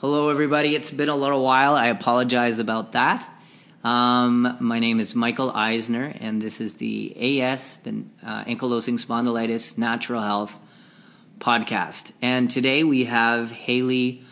[0.00, 0.74] Hello, everybody.
[0.74, 1.74] It's been a little while.
[1.74, 3.26] I apologize about that.
[3.82, 9.78] Um, my name is Michael Eisner, and this is the AS, the uh, Ankylosing Spondylitis
[9.78, 10.58] Natural Health
[11.38, 12.12] podcast.
[12.20, 14.22] And today we have Haley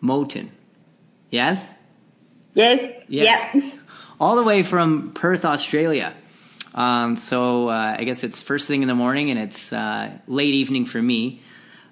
[0.00, 0.50] Moten.
[1.30, 1.60] Yes?
[2.54, 3.02] Yes.
[3.08, 3.52] Yes.
[3.52, 3.64] Yep.
[4.20, 6.14] All the way from Perth, Australia.
[6.76, 10.54] Um, so uh, I guess it's first thing in the morning, and it's uh, late
[10.54, 11.42] evening for me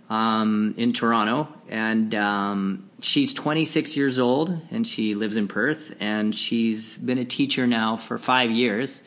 [0.09, 1.49] um, in Toronto.
[1.69, 7.25] And um, she's 26 years old, and she lives in Perth, and she's been a
[7.25, 9.03] teacher now for five years.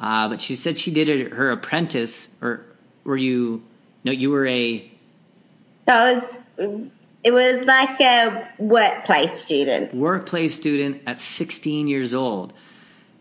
[0.00, 2.64] Uh, but she said she did it, her apprentice, or
[3.04, 3.62] were you?
[4.04, 4.90] No, you were a
[5.88, 6.22] So
[7.24, 9.92] it was like a workplace student.
[9.92, 12.52] workplace student at 16 years old,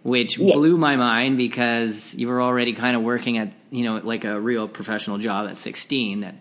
[0.03, 0.53] which Yeah.
[0.53, 4.39] blew my mind because you were already kind of working at, you know, like a
[4.39, 6.35] real professional job at 16 that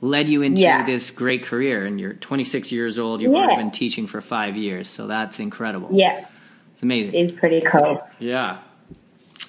[0.00, 0.84] led you into Yeah.
[0.84, 1.84] this great career.
[1.86, 4.88] And you're 26 years old, you've already been teaching for five years.
[4.88, 5.88] So that's incredible.
[5.92, 6.26] Yeah,
[6.74, 7.14] It's amazing.
[7.14, 8.02] it's pretty cool.
[8.18, 8.58] Yeah.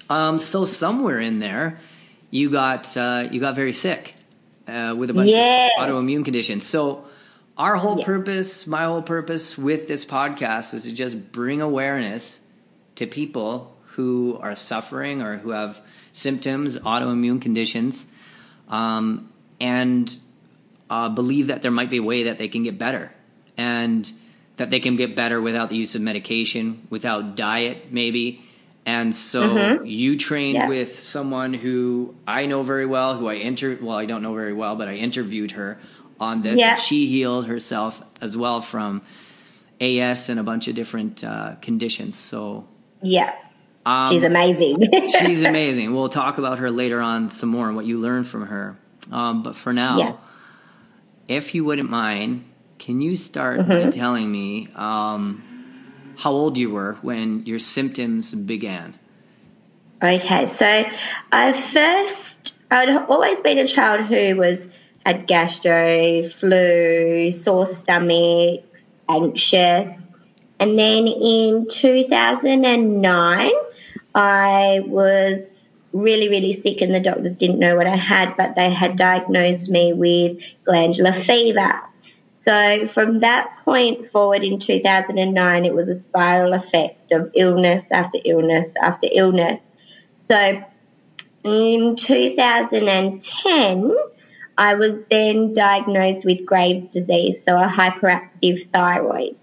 [0.08, 1.78] Um, so somewhere in there,
[2.30, 4.14] you got uh, you got very sick
[4.68, 5.68] uh, with a bunch Yeah.
[5.78, 6.64] of autoimmune conditions.
[6.66, 7.04] So
[7.58, 8.04] our whole Yeah.
[8.04, 12.40] purpose, my whole purpose with this podcast is to just bring awareness
[12.96, 15.80] to people who are suffering or who have
[16.12, 18.06] symptoms, autoimmune conditions,
[18.68, 19.28] um,
[19.60, 20.14] and
[20.90, 23.12] uh, believe that there might be a way that they can get better
[23.56, 24.10] and
[24.56, 28.42] that they can get better without the use of medication, without diet, maybe.
[28.86, 30.68] And so you trained Yeah.
[30.68, 34.52] with someone who I know very well, who I inter well, I don't know very
[34.52, 35.78] well, but I interviewed her
[36.20, 36.58] on this.
[36.58, 36.76] Yeah.
[36.76, 39.02] She healed herself as well from
[39.80, 42.16] AS and a bunch of different uh, conditions.
[42.16, 42.66] So
[43.02, 43.32] Yeah,
[43.84, 44.78] um, she's amazing.
[45.18, 45.94] she's amazing.
[45.94, 48.78] We'll talk about her later on some more and what you learned from her.
[49.12, 50.12] Um, but for now, Yeah.
[51.28, 52.44] If you wouldn't mind,
[52.78, 53.90] can you start Mm-hmm.
[53.90, 55.42] by telling me um,
[56.18, 58.98] how old you were when your symptoms began?
[60.02, 60.84] Okay, so
[61.32, 64.58] I first, I'd always been a child who was
[65.06, 68.64] had gastro, flu, sore stomach,
[69.08, 69.88] anxious,
[70.58, 73.50] and then in 2009,
[74.14, 75.55] I was
[76.02, 79.70] really, really sick, and the doctors didn't know what I had, but they had diagnosed
[79.70, 81.80] me with glandular fever.
[82.46, 88.18] So from that point forward in 2009, it was a spiral effect of illness after
[88.24, 89.60] illness after illness.
[90.30, 90.62] So
[91.42, 93.96] in 2010,
[94.58, 99.36] I was then diagnosed with Graves' disease, so a hyperactive thyroid.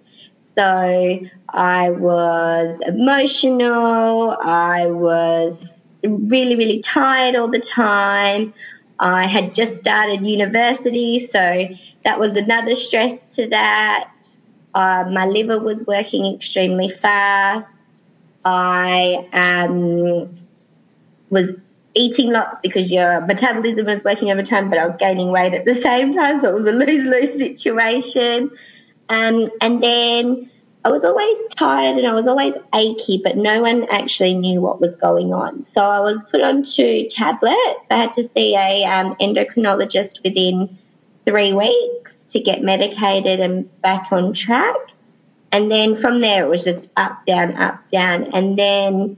[0.57, 5.57] So I was emotional, I was
[6.03, 8.53] really, really tired all the time.
[8.99, 11.67] I had just started university, so
[12.05, 14.11] that was another stress to that.
[14.73, 17.67] Uh, my liver was working extremely fast.
[18.45, 20.31] I um,
[21.29, 21.51] was
[21.95, 25.81] eating lots because your metabolism was working overtime, but I was gaining weight at the
[25.81, 28.51] same time, so it was a lose lose situation.
[29.09, 30.49] Um, and then
[30.85, 34.81] I was always tired and I was always achy, but no one actually knew what
[34.81, 35.63] was going on.
[35.63, 37.85] So I was put onto tablets.
[37.89, 40.77] I had to see a um, endocrinologist within
[41.25, 44.75] three weeks to get medicated and back on track.
[45.53, 48.25] And then from there, it was just up, down, up, down.
[48.33, 49.17] And then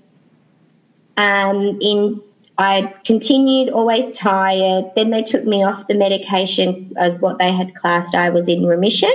[1.18, 2.22] um, in
[2.58, 4.86] I continued always tired.
[4.96, 8.66] Then they took me off the medication as what they had classed I was in
[8.66, 9.12] remission.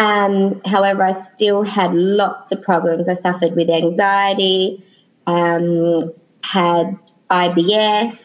[0.00, 3.06] Um, however, I still had lots of problems.
[3.06, 4.82] I suffered with anxiety,
[5.26, 6.12] um,
[6.42, 6.98] had
[7.30, 8.18] IBS,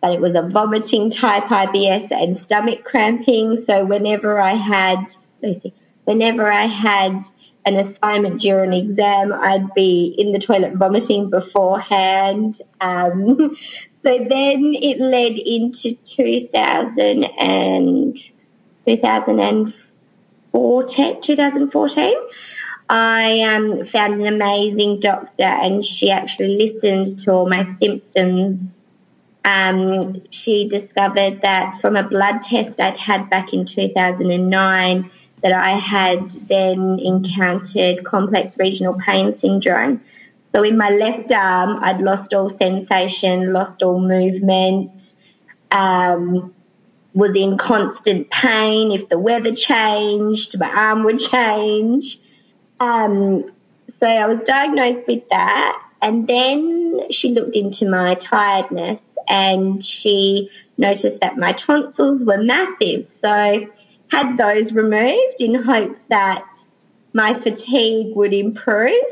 [0.00, 3.64] but it was a vomiting type IBS and stomach cramping.
[3.66, 7.24] So whenever I had, see, whenever I had
[7.66, 12.62] an assignment during an exam, I'd be in the toilet vomiting beforehand.
[12.80, 13.36] Um,
[14.06, 18.16] so then it led into 2000 and
[20.52, 22.14] 2014, 2014.
[22.88, 28.60] I um, found an amazing doctor and she actually listened to all my symptoms.
[29.44, 35.10] Um, she discovered that from a blood test I'd had back in 2009
[35.42, 40.02] that I had then encountered complex regional pain syndrome.
[40.54, 45.14] So in my left arm, I'd lost all sensation, lost all movement,
[45.70, 46.52] um,
[47.14, 48.92] was in constant pain.
[48.92, 52.20] If the weather changed, my arm would change.
[52.78, 53.50] Um,
[54.00, 55.82] so I was diagnosed with that.
[56.02, 63.06] And then she looked into my tiredness and she noticed that my tonsils were massive.
[63.22, 63.68] So
[64.10, 66.44] had those removed in hope that
[67.12, 69.04] my fatigue would improve.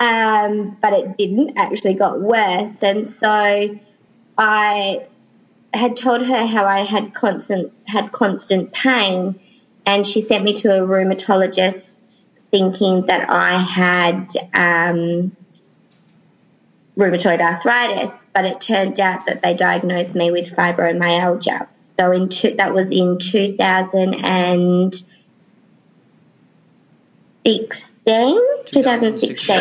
[0.00, 2.74] Um, but it didn't, actually got worse.
[2.82, 3.78] And so
[4.36, 5.06] I
[5.76, 9.40] had told her how I had constant had constant pain
[9.86, 11.82] and she sent me to a rheumatologist
[12.50, 15.36] thinking that I had um,
[16.96, 21.66] rheumatoid arthritis, but it turned out that they diagnosed me with fibromyalgia.
[21.98, 25.08] So in two, that was in 2016.
[28.66, 29.60] 2016.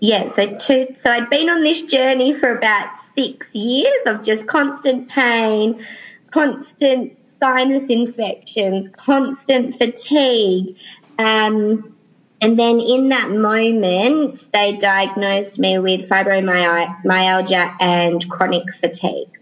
[0.00, 4.46] Yeah, so two, so I'd been on this journey for about six years of just
[4.46, 5.84] constant pain,
[6.30, 10.76] constant sinus infections, constant fatigue.
[11.18, 11.94] Um,
[12.40, 19.38] and then in that moment, they diagnosed me with fibromyalgia and chronic fatigue.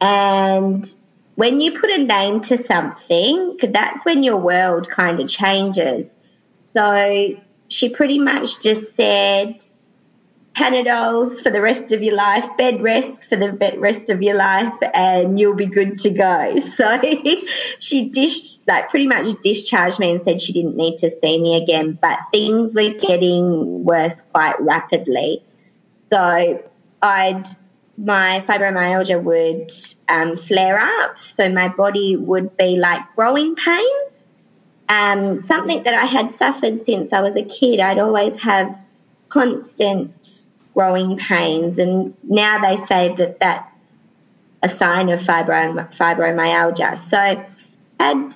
[0.00, 0.92] And
[1.36, 6.08] when you put a name to something, that's when your world kind of changes.
[6.76, 9.64] So she pretty much just said,
[10.56, 14.74] Panadols for the rest of your life, bed rest for the rest of your life,
[14.94, 16.54] and you'll be good to go.
[16.76, 17.00] So
[17.78, 21.56] she dished, like pretty much discharged me and said she didn't need to see me
[21.62, 25.42] again, but things were getting worse quite rapidly.
[26.12, 26.62] So
[27.02, 27.44] I'd,
[27.96, 29.72] my fibromyalgia would
[30.08, 34.10] um, flare up, so my body would be like growing pains.
[34.88, 37.78] Um, something that I had suffered since I was a kid.
[37.78, 38.76] I'd always have
[39.28, 40.39] constant
[40.74, 43.66] growing pains, and now they say that that's
[44.62, 47.10] a sign of fibrom- fibromyalgia.
[47.10, 47.44] So,
[47.98, 48.34] had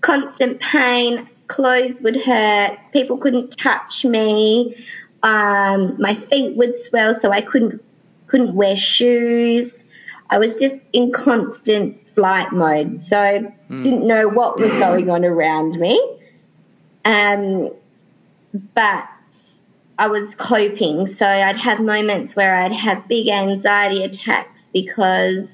[0.00, 4.76] constant pain, clothes would hurt, people couldn't touch me,
[5.22, 7.82] um, my feet would swell, so I couldn't
[8.28, 9.72] couldn't wear shoes.
[10.30, 13.84] I was just in constant flight mode, so mm.
[13.84, 16.18] didn't know what was going on around me.
[17.04, 17.70] Um,
[18.74, 19.08] but
[19.98, 21.14] I was coping.
[21.16, 25.46] So I'd have moments where I'd have big anxiety attacks because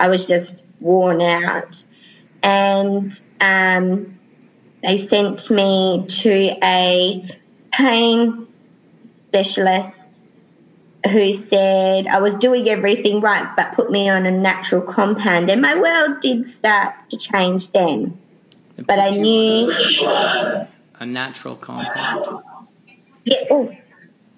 [0.00, 1.82] I was just worn out.
[2.42, 4.18] And um,
[4.82, 7.28] they sent me to a
[7.72, 8.46] pain
[9.28, 9.94] specialist
[11.10, 15.50] who said I was doing everything right but put me on a natural compound.
[15.50, 18.18] And my world did start to change then.
[18.76, 19.72] But I knew.
[20.98, 22.42] A natural compound.
[23.26, 23.42] Yeah.
[23.50, 23.76] Oh,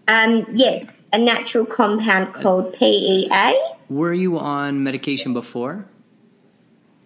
[0.09, 3.55] um, yes, a natural compound called PEA.
[3.91, 5.85] Were you on medication before?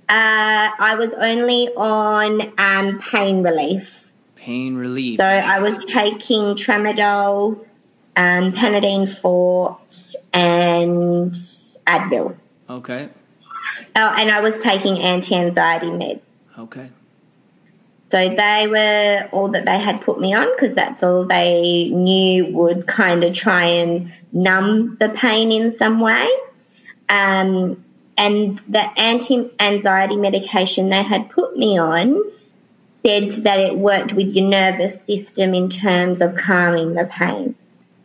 [0.09, 3.89] Uh, I was only on um, pain relief.
[4.37, 5.19] Pain relief.
[5.19, 7.65] So I was taking tramadol,
[8.17, 11.33] um, Panadine Forte, and
[11.87, 12.37] Advil.
[12.71, 13.09] Okay.
[13.97, 16.21] Oh, and I was taking anti-anxiety meds.
[16.57, 16.91] Okay.
[18.13, 22.47] So they were all that they had put me on because that's all they knew
[22.49, 26.29] would kind of try and numb the pain in some way.
[27.09, 27.83] Um,
[28.19, 32.23] and the anti-anxiety medication they had put me on
[33.03, 37.55] said that it worked with your nervous system in terms of calming the pain,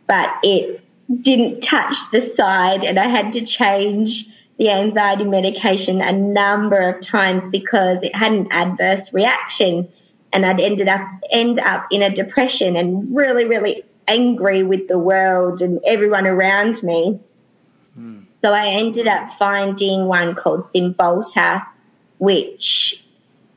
[0.06, 0.80] but it
[1.20, 4.26] didn't touch the side, and I had to change
[4.58, 9.88] the anxiety medication a number of times because it had an adverse reaction
[10.32, 11.00] and I'd ended up
[11.30, 16.82] end up in a depression and really, really angry with the world and everyone around
[16.82, 17.20] me.
[17.98, 18.24] Mm.
[18.42, 21.64] So I ended up finding one called Cymbalta,
[22.18, 23.04] which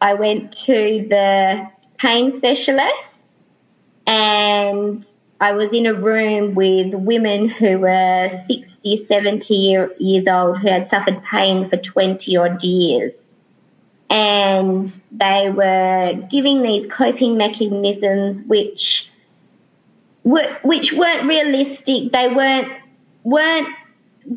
[0.00, 3.09] I went to the pain specialist
[4.07, 5.07] and
[5.40, 10.68] I was in a room with women who were 60, 70 year, years old who
[10.68, 13.12] had suffered pain for 20 odd years.
[14.11, 19.11] And they were giving these coping mechanisms which
[20.25, 22.11] were, which weren't realistic.
[22.12, 22.73] They weren't,
[23.23, 23.68] weren't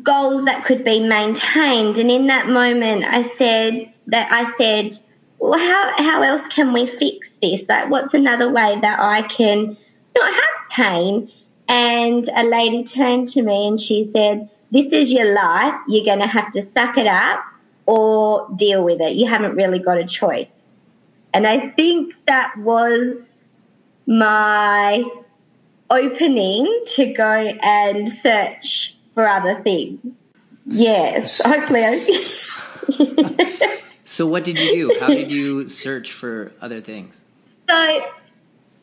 [0.02, 1.98] goals that could be maintained.
[1.98, 4.98] And in that moment, I said that I said,
[5.38, 7.62] well, how, how else can we fix this?
[7.68, 9.76] Like, what's another way that I can
[10.16, 11.30] not have pain.
[11.68, 15.74] And a lady turned to me and she said, This is your life.
[15.88, 17.44] You're going to have to suck it up
[17.86, 19.14] or deal with it.
[19.14, 20.50] You haven't really got a choice.
[21.34, 23.16] And I think that was
[24.06, 25.04] my
[25.90, 30.00] opening to go and search for other things.
[30.66, 33.78] Yes, hopefully I.
[34.04, 35.00] so, what did you do?
[35.00, 37.20] How did you search for other things?
[37.68, 38.00] So,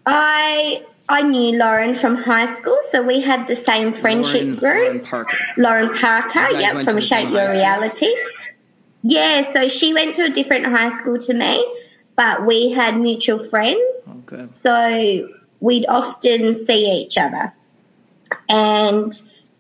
[0.06, 4.62] I I knew Lauren from high school, so we had the same friendship Lauren, group.
[4.62, 5.38] Lauren Parker.
[5.58, 7.50] Lauren Parker, yep, from Shape Your?
[7.52, 8.14] Reality.
[9.02, 11.66] Yeah, so she went to a different high school to me,
[12.16, 13.82] but we had mutual friends,
[14.32, 14.48] Okay.
[14.62, 15.30] so
[15.62, 17.54] we'd often see each other.
[18.48, 19.20] And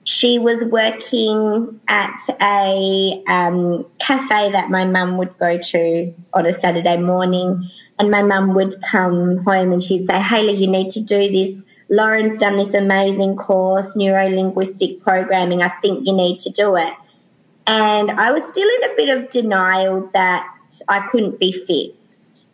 [0.09, 6.53] she was working at a um, cafe that my mum would go to on a
[6.59, 7.69] Saturday morning.
[7.99, 11.63] And my mum would come home and she'd say, Haley, you need to do this.
[11.89, 15.61] Lauren's done this amazing course, neuro linguistic programming.
[15.61, 16.93] I think you need to do it.
[17.67, 20.43] And I was still in a bit of denial that
[20.87, 22.47] I couldn't be fixed.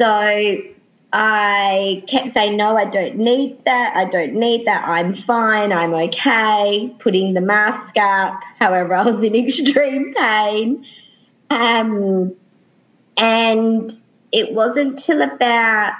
[0.00, 0.62] So
[1.12, 3.96] I kept saying, no, I don't need that.
[3.96, 4.86] I don't need that.
[4.86, 5.72] I'm fine.
[5.72, 6.94] I'm okay.
[7.00, 8.40] Putting the mask up.
[8.58, 10.86] However, I was in extreme pain.
[11.50, 12.34] Um,
[13.16, 13.90] and
[14.30, 15.94] it wasn't till about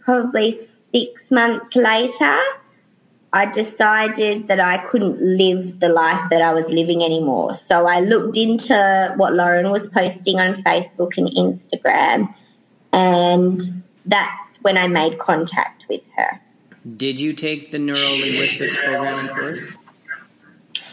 [0.00, 2.38] probably six months later,
[3.32, 7.58] I decided that I couldn't live the life that I was living anymore.
[7.68, 12.32] So I looked into what Lauren was posting on Facebook and Instagram,
[12.92, 16.40] and that's when I made contact with her.
[16.96, 19.60] Did you take the neuro linguistics programming course?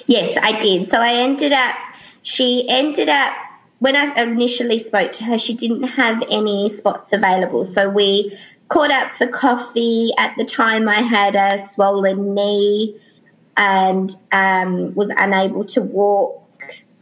[0.08, 0.90] Yes, I did.
[0.90, 1.76] So I ended up,
[2.22, 3.34] she ended up,
[3.80, 7.66] when I initially spoke to her, she didn't have any spots available.
[7.66, 8.38] So we
[8.70, 10.12] caught up for coffee.
[10.18, 13.00] At the time, I had a swollen knee
[13.58, 16.42] and um, was unable to walk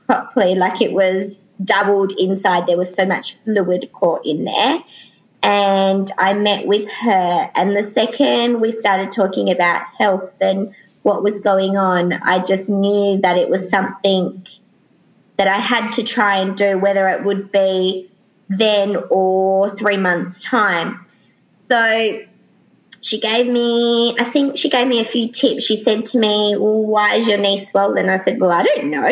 [0.08, 1.32] properly, like it was
[1.64, 2.66] doubled inside.
[2.66, 4.84] There was so much fluid caught in there.
[5.42, 11.24] And I met with her, and the second we started talking about health and what
[11.24, 14.46] was going on, I just knew that it was something
[15.38, 18.12] that I had to try and do, whether it would be
[18.50, 21.06] then or three months' time.
[21.72, 22.20] So
[23.02, 25.64] she gave me, I think she gave me a few tips.
[25.64, 28.10] She said to me, well, why is your knee swollen?
[28.10, 29.08] I said, well, I don't know.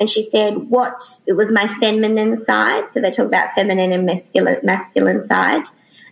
[0.00, 1.02] And she said, what?
[1.26, 2.84] It was my feminine side.
[2.94, 5.64] So they talk about feminine and masculine, masculine side.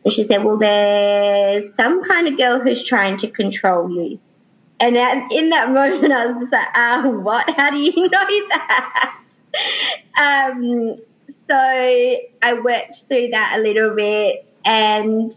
[0.05, 4.21] And she said, well, there's some kind of girl who's trying to control you.
[4.78, 7.49] And at, in that moment, I was just like, ah, what?
[7.57, 9.19] How do you know that?
[10.19, 10.97] um,
[11.49, 15.33] so I worked through that a little bit and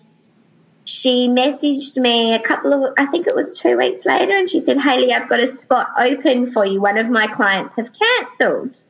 [0.90, 4.64] she messaged me a couple of, I think it was two weeks later, and she
[4.66, 6.82] said, Haley, I've got a spot open for you.
[6.82, 8.84] One of my clients have cancelled.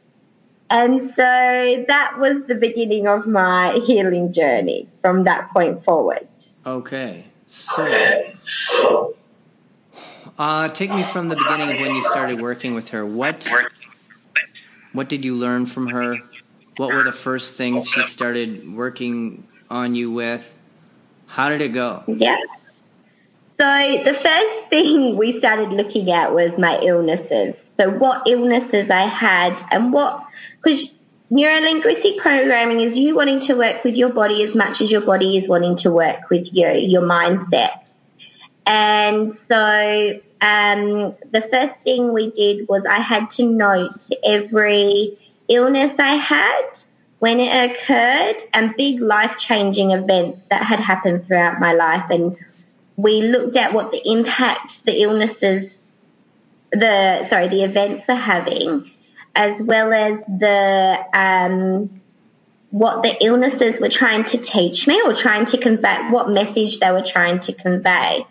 [0.70, 6.28] And so that was the beginning of my healing journey from that point forward.
[6.66, 7.26] Okay.
[7.48, 9.16] So,
[10.38, 13.06] uh, take me from the beginning of when you started working with her.
[13.06, 13.50] What
[14.94, 16.18] what did you learn from her?
[16.78, 20.54] What were the first things she started working on you with?
[21.30, 22.04] How did it go?
[22.08, 22.38] Yeah.
[23.60, 27.56] So the first thing we started looking at was my illnesses.
[27.80, 30.24] So what illnesses I had and what,
[30.62, 30.92] because
[31.32, 35.38] neurolinguistic programming is you wanting to work with your body as much as your body
[35.38, 37.94] is wanting to work with you, your mindset.
[38.66, 45.18] And so um, the first thing we did was I had to note every
[45.48, 46.80] illness I had,
[47.20, 52.10] when it occurred, and big life changing events that had happened throughout my life.
[52.10, 52.38] And
[52.96, 55.72] we looked at what the impact the illnesses,
[56.72, 58.90] the sorry, the events were having,
[59.36, 62.02] as well as the um,
[62.72, 66.92] what the illnesses were trying to teach me or trying to convey, what message they
[66.92, 68.26] were trying to convey.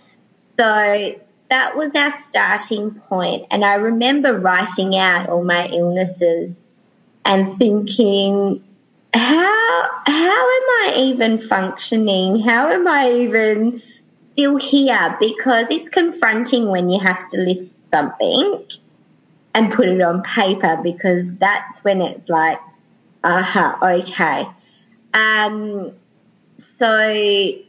[0.58, 1.14] So
[1.50, 3.46] that was our starting point.
[3.50, 6.54] And I remember writing out all my illnesses
[7.24, 8.64] and thinking,
[9.14, 12.40] how how am I even functioning?
[12.40, 13.82] How am I even
[14.32, 15.16] still here?
[15.18, 18.64] Because it's confronting when you have to list something
[19.54, 22.60] and put it on paper because that's when it's like,
[23.24, 24.46] aha, okay.
[25.14, 25.92] Um,
[26.78, 27.64] so I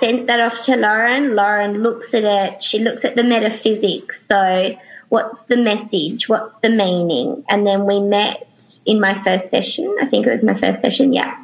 [0.00, 1.34] sent that off to Lauren.
[1.34, 2.62] Lauren looks at it.
[2.62, 4.16] She looks at the metaphysics.
[4.28, 4.76] So
[5.08, 6.28] what's the message?
[6.28, 7.44] What's the meaning?
[7.48, 8.48] And then we met
[8.86, 9.94] in my first session.
[10.00, 11.12] I think it was my first session.
[11.12, 11.34] Yeah.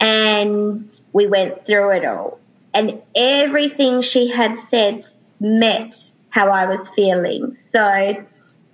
[0.00, 2.38] And we went through it all.
[2.74, 5.06] And everything she had said
[5.40, 7.56] met how I was feeling.
[7.72, 8.16] So,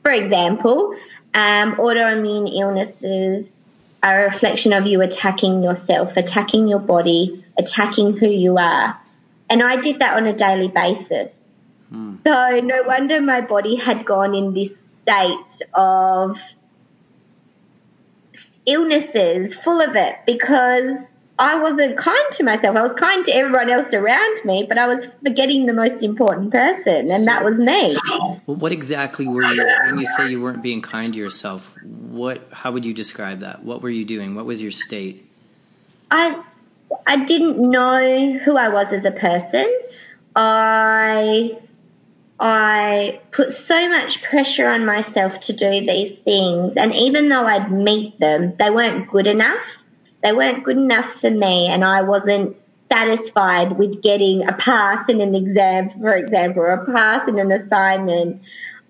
[0.02, 0.94] for example,
[1.34, 3.46] Um, autoimmune illnesses
[4.02, 8.96] are a reflection of you attacking yourself, attacking your body, attacking who you are.
[9.50, 11.30] And I did that on a daily basis.
[11.92, 12.18] Mm.
[12.24, 16.38] So no wonder my body had gone in this state of
[18.68, 20.98] illnesses, full of it, because
[21.38, 22.76] I wasn't kind to myself.
[22.76, 26.50] I was kind to everyone else around me, but I was forgetting the most important
[26.50, 27.96] person, and so, that was me.
[28.46, 31.70] Well, what exactly were you when you say you weren't being kind to yourself?
[31.84, 32.48] What?
[32.50, 33.64] How would you describe that?
[33.64, 34.34] What were you doing?
[34.34, 35.30] What was your state?
[36.10, 36.42] I
[37.06, 39.72] I didn't know who I was as a person.
[40.34, 41.58] I
[42.40, 47.72] I put so much pressure on myself to do these things, and even though I'd
[47.72, 49.64] meet them, they weren't good enough
[50.22, 52.56] they weren't good enough for me, and I wasn't
[52.90, 57.52] satisfied with getting a pass in an exam, for example, or a pass in an
[57.52, 58.40] assignment.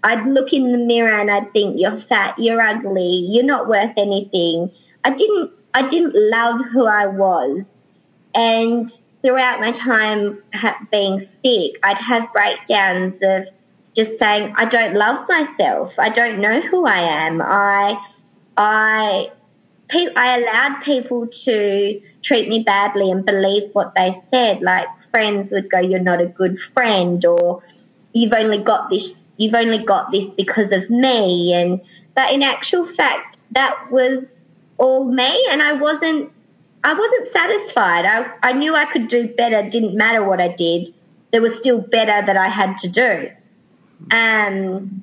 [0.05, 2.39] I'd look in the mirror and I'd think, "You're fat.
[2.39, 3.27] You're ugly.
[3.29, 4.71] You're not worth anything."
[5.05, 5.51] I didn't.
[5.75, 7.63] I didn't love who I was,
[8.35, 8.91] and
[9.23, 10.43] throughout my time
[10.91, 13.49] being sick, I'd have breakdowns of
[13.95, 15.93] just saying, "I don't love myself.
[15.99, 17.43] I don't know who I am.
[17.43, 17.99] I,
[18.57, 19.31] I
[20.17, 24.61] I allowed people to treat me badly and believe what they said.
[24.61, 27.63] Like friends would go, "You're not a good friend," or
[28.13, 29.15] "You've only got this.
[29.37, 31.81] You've only got this because of me." And
[32.15, 34.25] but in actual fact, that was
[34.77, 36.31] all me, and I wasn't.
[36.89, 38.07] I wasn't satisfied.
[38.07, 39.69] I, I knew I could do better.
[39.69, 40.95] Didn't matter what I did.
[41.33, 43.31] There was still better that I had to do.
[44.11, 45.03] Um,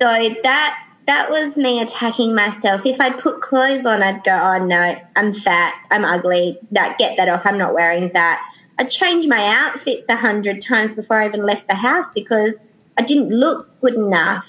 [0.00, 0.78] so that
[1.08, 2.86] that was me attacking myself.
[2.86, 7.16] If I'd put clothes on, I'd go, oh no, I'm fat, I'm ugly, that get
[7.16, 8.40] that off, I'm not wearing that.
[8.78, 12.54] I'd change my outfits a hundred times before I even left the house because
[12.96, 14.46] I didn't look good enough.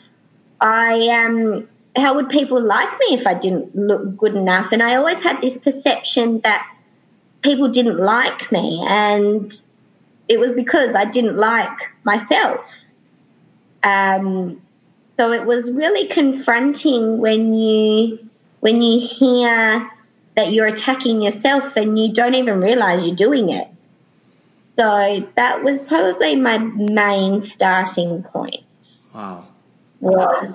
[0.61, 1.67] I um
[1.97, 4.71] how would people like me if I didn't look good enough?
[4.71, 6.67] And I always had this perception that
[7.41, 9.53] people didn't like me and
[10.27, 12.61] it was because I didn't like myself.
[13.83, 14.61] Um,
[15.17, 18.19] so it was really confronting when you
[18.59, 19.89] when you hear
[20.35, 23.67] that you're attacking yourself and you don't even realize you're doing it.
[24.77, 28.63] So that was probably my main starting point.
[29.13, 29.47] Wow.
[30.01, 30.53] Was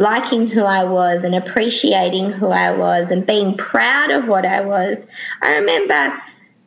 [0.00, 4.62] liking who I was and appreciating who I was and being proud of what I
[4.62, 4.96] was.
[5.42, 6.18] I remember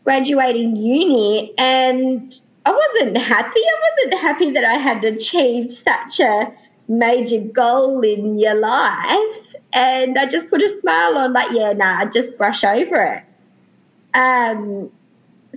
[0.04, 3.60] graduating uni and I wasn't happy.
[3.60, 6.54] I wasn't happy that I had achieved such a
[6.88, 9.38] major goal in your life.
[9.74, 13.24] And I just put a smile on, like, yeah, nah, I just brush over it.
[14.16, 14.92] Um,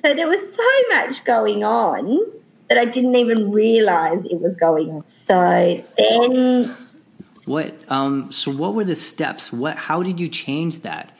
[0.00, 2.20] so there was so much going on
[2.70, 5.04] that I didn't even realize it was going on.
[5.28, 6.85] So then.
[7.46, 9.52] What, um, so what were the steps?
[9.52, 11.12] What, how did you change that?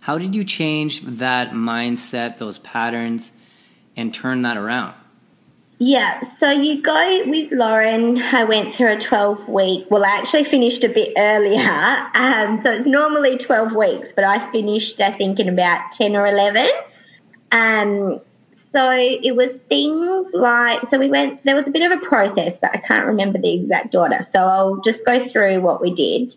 [0.00, 3.30] How did you change that mindset, those patterns,
[3.96, 4.94] and turn that around?
[5.78, 8.20] Yeah, so you go with Lauren.
[8.22, 11.62] I went through a 12 week, well, I actually finished a bit earlier.
[12.14, 16.26] Um, so it's normally 12 weeks, but I finished, I think, in about 10 or
[16.26, 16.68] 11.
[17.52, 18.20] Um,
[18.74, 22.58] so it was things like, so we went, there was a bit of a process,
[22.60, 24.26] but I can't remember the exact order.
[24.32, 26.34] So I'll just go through what we did.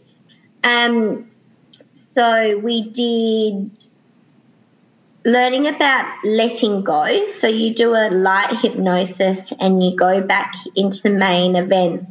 [0.63, 1.31] Um,
[2.15, 3.71] so we did
[5.25, 7.27] learning about letting go.
[7.39, 12.07] So you do a light hypnosis and you go back into the main event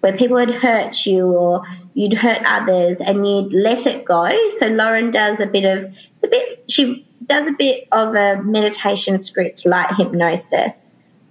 [0.00, 1.62] where people had hurt you or
[1.94, 4.28] you'd hurt others and you'd let it go.
[4.58, 5.92] So Lauren does a bit of
[6.24, 10.72] a bit she does a bit of a meditation script light hypnosis.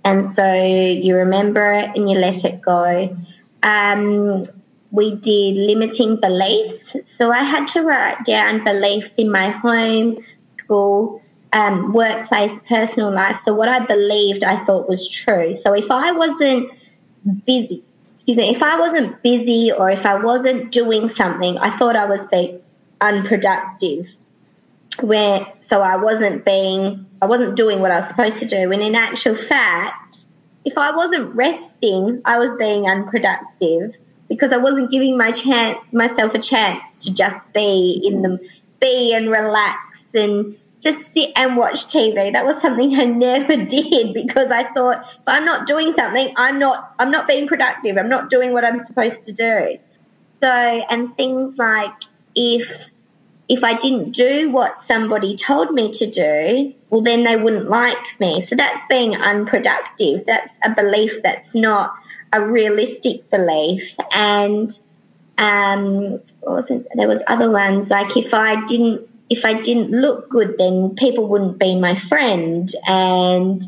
[0.05, 3.15] And so you remember it and you let it go.
[3.63, 4.45] Um,
[4.91, 6.81] we did limiting beliefs.
[7.17, 10.19] So I had to write down beliefs in my home,
[10.59, 13.37] school, um, workplace, personal life.
[13.43, 15.57] So what I believed, I thought was true.
[15.63, 16.71] So if I wasn't
[17.45, 17.83] busy,
[18.15, 22.05] excuse me, if I wasn't busy or if I wasn't doing something, I thought I
[22.05, 22.61] was being
[23.01, 24.07] unproductive.
[25.01, 28.71] Where so I wasn't being, I wasn't doing what I was supposed to do.
[28.71, 30.25] And in actual fact,
[30.65, 33.95] if I wasn't resting, I was being unproductive
[34.29, 38.39] because I wasn't giving my chance, myself a chance to just be in the,
[38.79, 39.79] be and relax
[40.13, 42.31] and just sit and watch TV.
[42.31, 46.59] That was something I never did because I thought if I'm not doing something, I'm
[46.59, 47.97] not I'm not being productive.
[47.97, 49.79] I'm not doing what I'm supposed to do.
[50.41, 51.93] So and things like
[52.35, 52.69] if
[53.49, 58.19] if I didn't do what somebody told me to do, well then they wouldn't like
[58.19, 58.45] me.
[58.45, 60.25] So that's being unproductive.
[60.25, 61.93] That's a belief that's not
[62.33, 64.77] a realistic belief and
[65.39, 66.19] Um,
[66.95, 71.27] there was other ones like if I didn't if I didn't look good, then people
[71.27, 73.61] wouldn't be my friend, and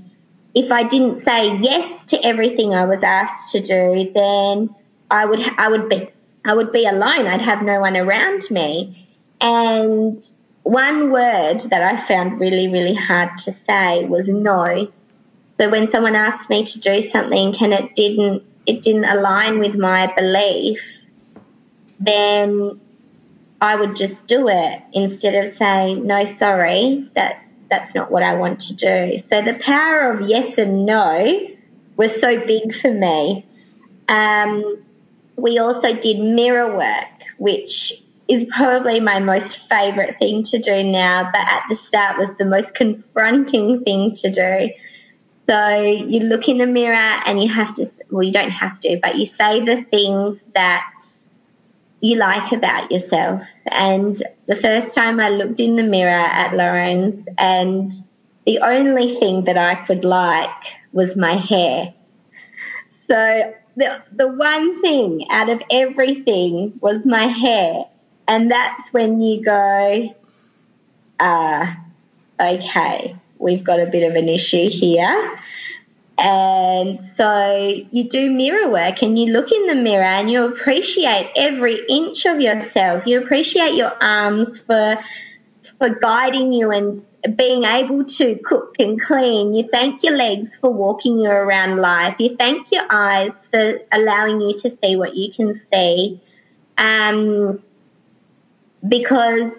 [0.56, 4.74] if I didn't say yes to everything I was asked to do, then
[5.12, 6.10] I would I would be
[6.44, 7.28] I would be alone.
[7.28, 9.08] I'd have no one around me.
[9.41, 10.25] And
[10.63, 14.91] one word that I found really really hard to say was no.
[15.60, 19.75] So when someone asked me to do something and it didn't it didn't align with
[19.75, 20.80] my belief,
[21.99, 22.80] then
[23.62, 28.36] I would just do it instead of saying no sorry that that's not what I
[28.36, 29.23] want to do.
[29.30, 31.47] So the power of yes and no
[31.97, 33.45] was so big for me.
[34.08, 34.84] Um,
[35.36, 37.93] we also did mirror work, which
[38.30, 42.46] is probably my most favourite thing to do now, but at the start was the
[42.46, 44.70] most confronting thing to do.
[45.50, 49.00] So you look in the mirror and you have to, well, you don't have to,
[49.02, 50.84] but you say the things that
[52.02, 53.42] you like about yourself.
[53.65, 57.92] And the first time I looked in the mirror at Lauren's, and
[58.46, 60.50] the only thing that I could like
[60.92, 61.96] was my hair.
[63.10, 67.86] So the, the one thing out of everything was my hair.
[68.30, 70.15] And that's when you go,
[71.20, 71.74] uh,
[72.39, 75.39] okay, we've got a bit of an issue here.
[76.20, 81.32] And so you do mirror work and you look in the mirror and you appreciate
[81.36, 83.08] every inch of yourself.
[83.08, 85.00] You appreciate your arms for,
[85.80, 87.04] for guiding you and
[87.36, 89.56] being able to cook and clean.
[89.56, 92.15] You thank your legs for walking you around life.
[92.20, 96.22] You thank your eyes for allowing you to see what you can see.
[96.78, 97.63] Um,
[98.88, 99.52] because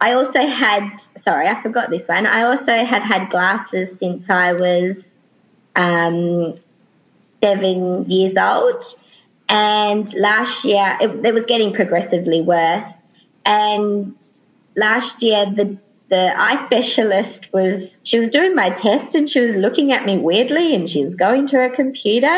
[0.00, 0.88] I also had,
[1.24, 2.26] sorry, I forgot this one.
[2.26, 4.96] I also have had glasses since I was
[5.76, 6.54] um,
[7.42, 8.84] seven years old.
[9.48, 12.86] And last year, it, it was getting progressively worse.
[13.44, 14.14] And
[14.76, 15.76] last year, the
[16.10, 20.18] the eye specialist was she was doing my test and she was looking at me
[20.18, 22.36] weirdly and she was going to her computer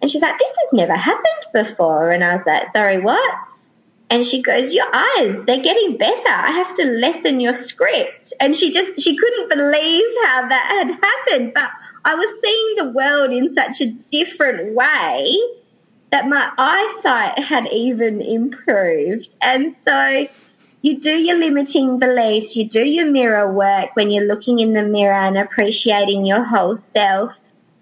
[0.00, 3.34] and she's like this has never happened before and i was like sorry what
[4.12, 8.56] and she goes your eyes they're getting better i have to lessen your script and
[8.56, 11.70] she just she couldn't believe how that had happened but
[12.04, 15.38] I was seeing the world in such a different way
[16.10, 19.34] that my eyesight had even improved.
[19.40, 20.26] And so
[20.82, 24.82] you do your limiting beliefs, you do your mirror work when you're looking in the
[24.82, 27.32] mirror and appreciating your whole self.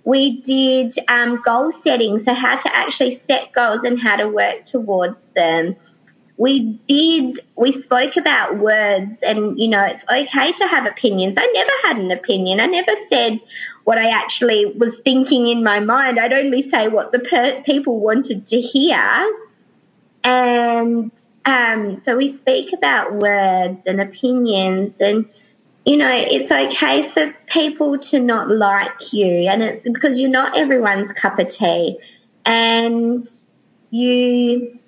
[0.05, 4.67] We did um, goal setting, so how to actually set goals and how to work
[4.67, 5.77] towards them.
[6.41, 11.35] We did, we spoke about words and, you know, it's okay to have opinions.
[11.39, 12.61] I never had an opinion.
[12.61, 13.41] I never said,
[13.85, 16.19] what I actually was thinking in my mind.
[16.19, 19.01] I'd only say what the per- people wanted to hear.
[20.25, 21.11] And
[21.45, 25.27] um, so we speak about words and opinions and
[25.87, 30.57] you know, it's okay for people to not like you, and it's because you're not
[30.57, 31.99] everyone's cup of tea,
[32.45, 33.27] and
[33.91, 34.79] you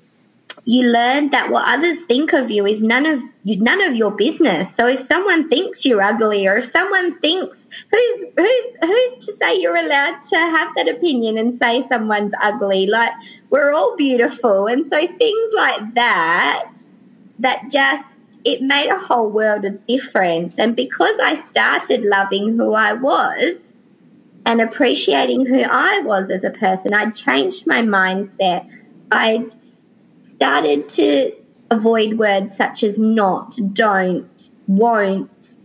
[0.64, 4.72] you learn that what others think of you is none of none of your business.
[4.76, 7.56] So if someone thinks you're ugly, or if someone thinks
[7.90, 12.86] who's who's who's to say you're allowed to have that opinion and say someone's ugly?
[12.86, 13.10] Like
[13.50, 16.70] we're all beautiful, and so things like that
[17.40, 18.08] that just
[18.44, 20.54] it made a whole world of difference.
[20.58, 23.56] And because I started loving who I was
[24.46, 28.68] and appreciating who I was as a person, I changed my mindset.
[29.10, 29.48] I
[30.42, 31.32] started to
[31.70, 35.56] avoid words such as not, don't, won't.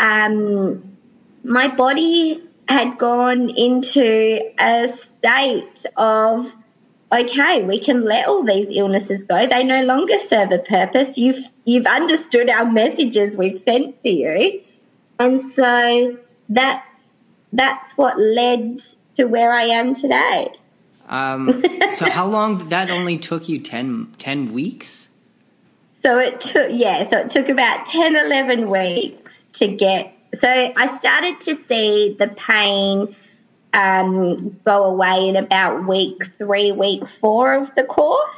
[0.00, 0.96] Um,
[1.44, 6.50] my body had gone into a state of
[7.12, 9.46] okay, we can let all these illnesses go.
[9.46, 11.16] They no longer serve a purpose.
[11.16, 14.62] You've you've understood our messages we've sent to you.
[15.20, 16.18] And so
[16.48, 16.84] that
[17.52, 18.82] that's what led
[19.16, 20.48] to where I am today.
[21.08, 21.62] Um,
[21.92, 25.08] so how long that only took you 10, 10 weeks?
[26.04, 30.96] So it took yeah, so it took about 10 11 weeks to get so I
[30.98, 33.14] started to see the pain
[33.72, 38.36] um, go away in about week three, week four of the course.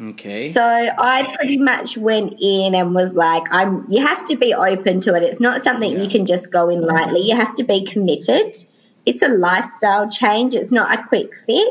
[0.00, 0.52] Okay.
[0.52, 3.86] So I pretty much went in and was like, I'm.
[3.90, 5.22] You have to be open to it.
[5.22, 6.02] It's not something yeah.
[6.02, 7.20] you can just go in lightly.
[7.20, 8.62] You have to be committed.
[9.06, 10.52] It's a lifestyle change.
[10.52, 11.70] It's not a quick fix.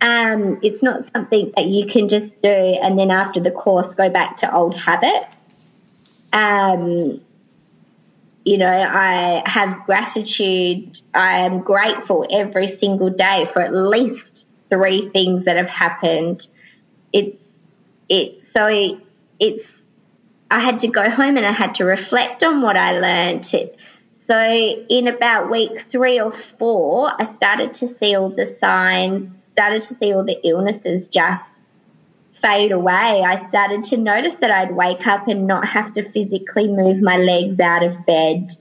[0.00, 4.10] Um, it's not something that you can just do and then after the course go
[4.10, 5.26] back to old habit.
[6.32, 7.20] Um,
[8.44, 11.00] you know, I have gratitude.
[11.14, 16.46] I am grateful every single day for at least three things that have happened.
[17.12, 17.40] It's
[18.08, 18.98] it so it,
[19.40, 19.64] it's
[20.50, 23.46] I had to go home and I had to reflect on what I learned.
[24.26, 29.82] So in about week three or four, I started to see all the signs, started
[29.82, 31.42] to see all the illnesses just
[32.42, 33.22] fade away.
[33.22, 37.16] I started to notice that I'd wake up and not have to physically move my
[37.16, 38.56] legs out of bed.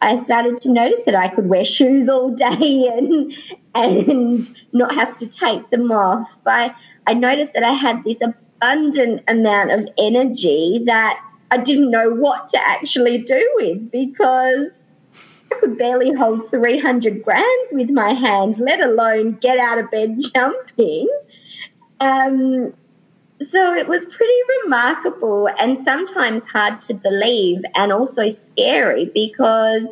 [0.00, 3.32] I started to notice that I could wear shoes all day and
[3.74, 6.28] and not have to take them off.
[6.46, 6.74] I,
[7.06, 12.48] I noticed that I had this abundant amount of energy that I didn't know what
[12.48, 14.70] to actually do with because
[15.50, 20.20] I could barely hold 300 grams with my hand, let alone get out of bed
[20.34, 21.08] jumping.
[22.00, 22.74] Um,
[23.50, 29.84] so it was pretty remarkable and sometimes hard to believe and also scary because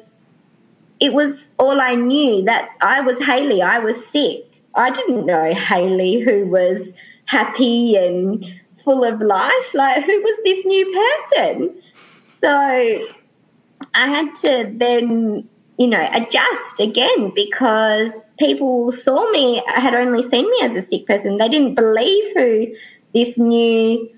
[0.98, 4.50] it was all I knew that I was Haley, I was sick.
[4.74, 6.88] I didn't know Haley who was
[7.26, 8.44] happy and
[8.84, 9.74] full of life.
[9.74, 11.82] Like, who was this new person?
[12.42, 13.06] So
[13.94, 20.50] I had to then, you know, adjust again because people saw me, had only seen
[20.50, 21.38] me as a sick person.
[21.38, 22.74] They didn't believe who
[23.14, 24.10] this new,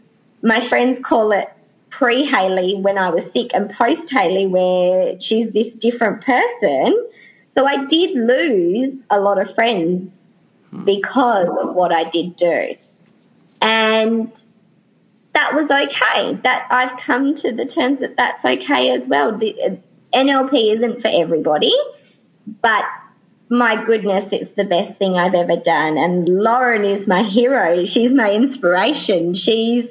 [0.43, 1.49] my friends call it
[1.91, 7.07] pre Haley when I was sick and post Haley where she's this different person.
[7.55, 10.13] So I did lose a lot of friends
[10.85, 12.77] because of what I did do.
[13.61, 14.31] And
[15.39, 16.35] that was okay.
[16.43, 19.39] That I've come to the terms that that's okay as well.
[19.39, 19.77] The uh,
[20.13, 21.73] NLP isn't for everybody,
[22.61, 22.85] but
[23.49, 25.97] my goodness, it's the best thing I've ever done.
[25.97, 27.85] And Lauren is my hero.
[27.85, 29.35] She's my inspiration.
[29.35, 29.87] She's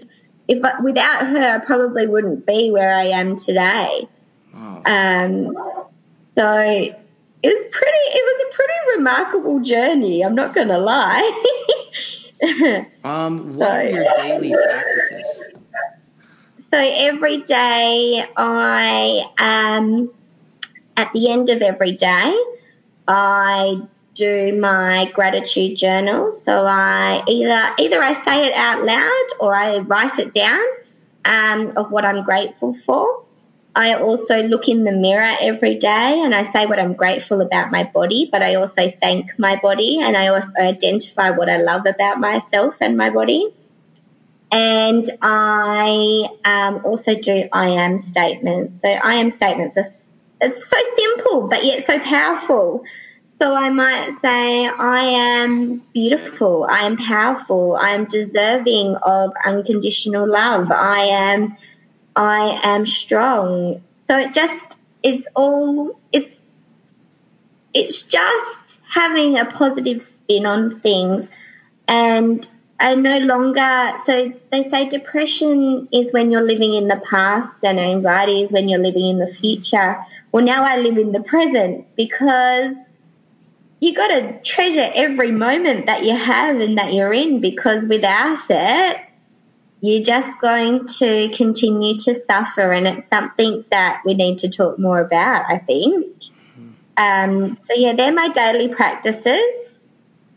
[0.49, 4.07] if without her, I probably wouldn't be where I am today.
[4.53, 4.81] Oh.
[4.85, 5.53] Um,
[6.37, 8.03] so it was pretty.
[8.09, 10.25] It was a pretty remarkable journey.
[10.25, 11.43] I'm not going to lie.
[13.03, 15.41] um, what so, are your daily practices?
[16.71, 20.11] So every day, I um,
[20.97, 22.37] at the end of every day,
[23.07, 23.81] I
[24.15, 26.33] do my gratitude journal.
[26.43, 30.63] So I either either I say it out loud or I write it down
[31.25, 33.23] um, of what I'm grateful for.
[33.77, 37.69] I also look in the mirror every day and I say what I'm grateful about
[37.69, 41.85] my body, but I also thank my body and I also identify what I love
[41.85, 43.53] about myself and my body.
[44.51, 48.81] And I um, also do I am statements.
[48.81, 49.85] So I am statements are
[50.41, 52.83] it's so simple but yet so powerful.
[53.39, 56.65] So I might say, I am beautiful.
[56.67, 57.75] I am powerful.
[57.75, 60.71] I am deserving of unconditional love.
[60.71, 61.55] I am
[62.17, 63.81] I am strong.
[64.09, 66.33] So it just, it's all, it's,
[67.73, 68.57] it's just
[68.89, 71.27] having a positive spin on things.
[71.87, 72.47] And
[72.79, 77.79] I no longer, so they say depression is when you're living in the past and
[77.79, 79.97] anxiety is when you're living in the future.
[80.31, 82.75] Well, now I live in the present because
[83.79, 88.39] you got to treasure every moment that you have and that you're in because without
[88.49, 88.97] it,
[89.81, 92.71] you're just going to continue to suffer.
[92.71, 96.07] And it's something that we need to talk more about, I think.
[96.97, 99.53] Um, so, yeah, they're my daily practices.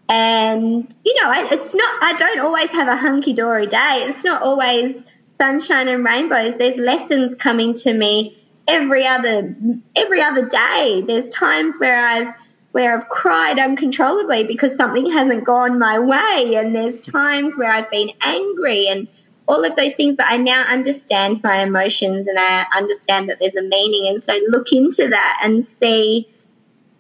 [0.09, 4.05] And, you know, it's not, I don't always have a hunky dory day.
[4.09, 5.03] It's not always
[5.41, 6.55] sunshine and rainbows.
[6.59, 8.37] There's lessons coming to me
[8.69, 9.57] every other,
[9.97, 11.03] every other day.
[11.07, 12.35] There's times where I've,
[12.73, 16.57] where I've cried uncontrollably because something hasn't gone my way.
[16.57, 19.09] And there's times where I've been angry and
[19.51, 23.57] all of those things, but I now understand my emotions and I understand that there's
[23.57, 24.07] a meaning.
[24.07, 26.29] And so look into that and see,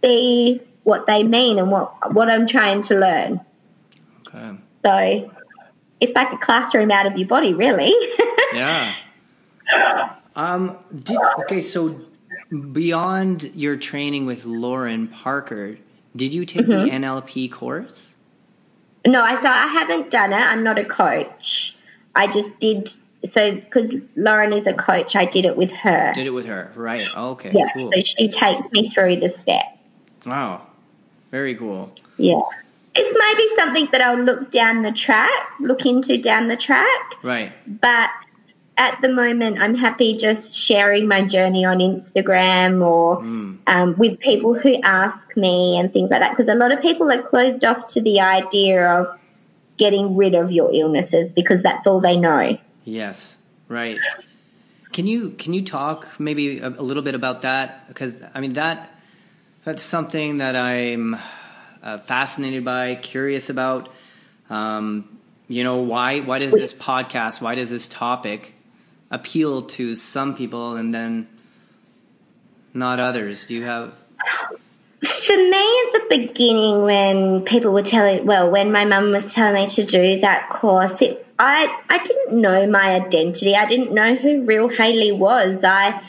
[0.02, 3.40] see what they mean and what, what I'm trying to learn.
[4.26, 4.56] Okay.
[4.84, 5.30] So
[6.00, 7.94] it's like a classroom out of your body, really.
[8.52, 8.94] yeah.
[10.34, 12.00] Um, did, okay, so
[12.72, 15.78] beyond your training with Lauren Parker,
[16.16, 16.84] did you take mm-hmm.
[16.84, 18.16] the NLP course?
[19.06, 20.36] No, I so I haven't done it.
[20.36, 21.76] I'm not a coach.
[22.14, 22.90] I just did
[23.32, 25.14] so because Lauren is a coach.
[25.14, 26.12] I did it with her.
[26.14, 27.06] Did it with her, right?
[27.14, 27.68] Okay, yeah.
[27.74, 27.90] Cool.
[27.92, 29.78] So she takes me through the steps.
[30.26, 30.66] Wow,
[31.30, 31.92] very cool.
[32.16, 32.40] Yeah,
[32.94, 37.14] it's maybe something that I'll look down the track, look into down the track.
[37.22, 37.52] Right.
[37.66, 38.10] But
[38.76, 43.58] at the moment, I'm happy just sharing my journey on Instagram or mm.
[43.66, 46.30] um, with people who ask me and things like that.
[46.30, 49.18] Because a lot of people are closed off to the idea of
[49.80, 52.58] getting rid of your illnesses because that's all they know.
[52.84, 53.98] Yes, right.
[54.92, 57.88] Can you can you talk maybe a, a little bit about that?
[57.88, 58.92] Because I mean that
[59.64, 61.16] that's something that I'm
[61.82, 63.88] uh, fascinated by, curious about.
[64.50, 68.54] Um, you know, why why does this podcast, why does this topic
[69.10, 71.26] appeal to some people and then
[72.74, 73.46] not others?
[73.46, 73.94] Do you have
[75.02, 79.54] for me at the beginning when people were telling well when my mum was telling
[79.54, 83.56] me to do that course it, i i didn't know my identity.
[83.56, 85.64] I didn't know who real haley was.
[85.64, 86.02] I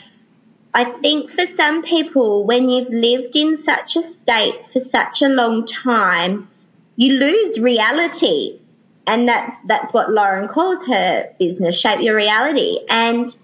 [0.74, 5.28] i think for some people when you've lived in such a state for such a
[5.28, 6.48] long time
[6.96, 8.58] you lose reality.
[9.06, 12.78] And that's that's what lauren calls her business shape your reality.
[12.88, 13.34] And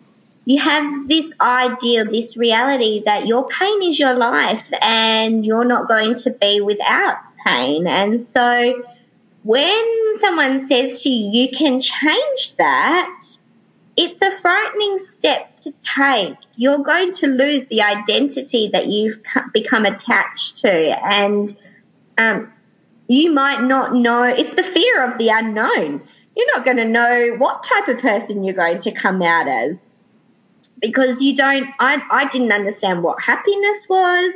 [0.49, 5.87] you have this idea, this reality that your pain is your life and you're not
[5.89, 7.87] going to be without pain.
[7.87, 8.83] And so
[9.43, 13.21] when someone says to you, you can change that,
[13.99, 16.37] it's a frightening step to take.
[16.57, 19.21] You're going to lose the identity that you've
[19.53, 20.73] become attached to.
[20.73, 21.55] And
[22.17, 22.51] um,
[23.07, 26.09] you might not know, it's the fear of the unknown.
[26.35, 29.77] You're not going to know what type of person you're going to come out as
[30.81, 34.35] because you don't, I, I didn't understand what happiness was.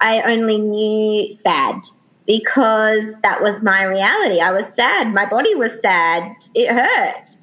[0.00, 1.82] I only knew sad
[2.26, 4.40] because that was my reality.
[4.40, 5.12] I was sad.
[5.12, 6.34] My body was sad.
[6.54, 7.36] It hurt.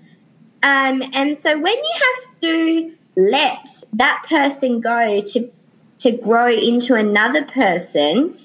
[0.63, 5.51] Um, and so when you have to let that person go to,
[5.99, 8.37] to grow into another person,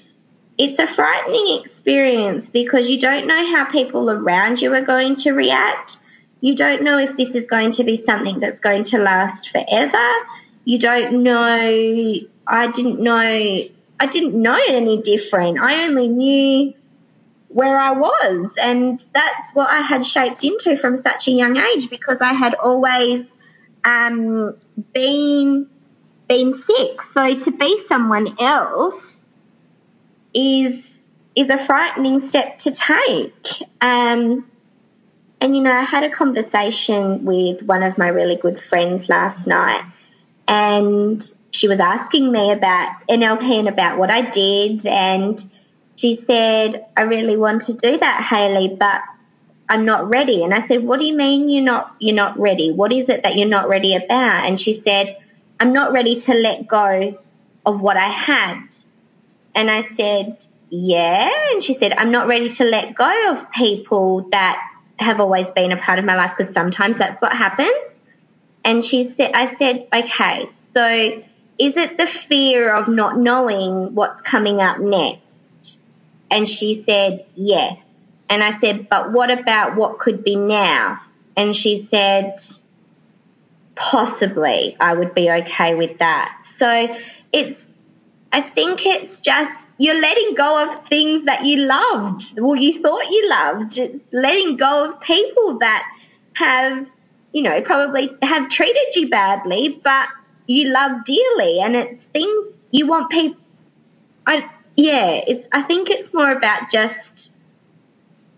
[0.57, 5.31] it's a frightening experience because you don't know how people around you are going to
[5.31, 5.97] react
[6.41, 10.11] you don't know if this is going to be something that's going to last forever.
[10.65, 12.19] You don't know.
[12.47, 13.17] I didn't know.
[13.99, 15.59] I didn't know any different.
[15.59, 16.73] I only knew
[17.49, 21.89] where I was, and that's what I had shaped into from such a young age
[21.89, 23.25] because I had always
[23.83, 24.55] um,
[24.93, 25.67] been
[26.27, 27.01] been sick.
[27.13, 29.01] So to be someone else
[30.33, 30.83] is
[31.35, 33.61] is a frightening step to take.
[33.81, 34.49] Um,
[35.39, 39.47] and you know, I had a conversation with one of my really good friends last
[39.47, 39.83] night,
[40.47, 45.43] and she was asking me about NLP and about what I did, and
[45.95, 49.01] she said, I really want to do that, Haley, but
[49.69, 50.43] I'm not ready.
[50.43, 52.71] And I said, What do you mean you're not you're not ready?
[52.71, 54.45] What is it that you're not ready about?
[54.45, 55.17] And she said,
[55.59, 57.17] I'm not ready to let go
[57.65, 58.63] of what I had.
[59.55, 61.29] And I said, Yeah.
[61.51, 64.61] And she said, I'm not ready to let go of people that
[64.99, 67.71] have always been a part of my life because sometimes that's what happens.
[68.63, 71.23] And she said, I said, okay, so
[71.59, 75.21] is it the fear of not knowing what's coming up next?
[76.29, 77.77] And she said, yes.
[78.29, 81.01] And I said, but what about what could be now?
[81.35, 82.39] And she said,
[83.75, 86.35] possibly I would be okay with that.
[86.59, 86.97] So
[87.31, 87.59] it's,
[88.33, 93.03] I think it's just you're letting go of things that you loved, or you thought
[93.11, 93.77] you loved.
[93.77, 95.85] It's letting go of people that
[96.33, 96.87] have,
[97.31, 100.07] you know, probably have treated you badly, but
[100.47, 103.39] you love dearly, and it's things you want people.
[104.25, 105.47] I yeah, it's.
[105.51, 107.31] I think it's more about just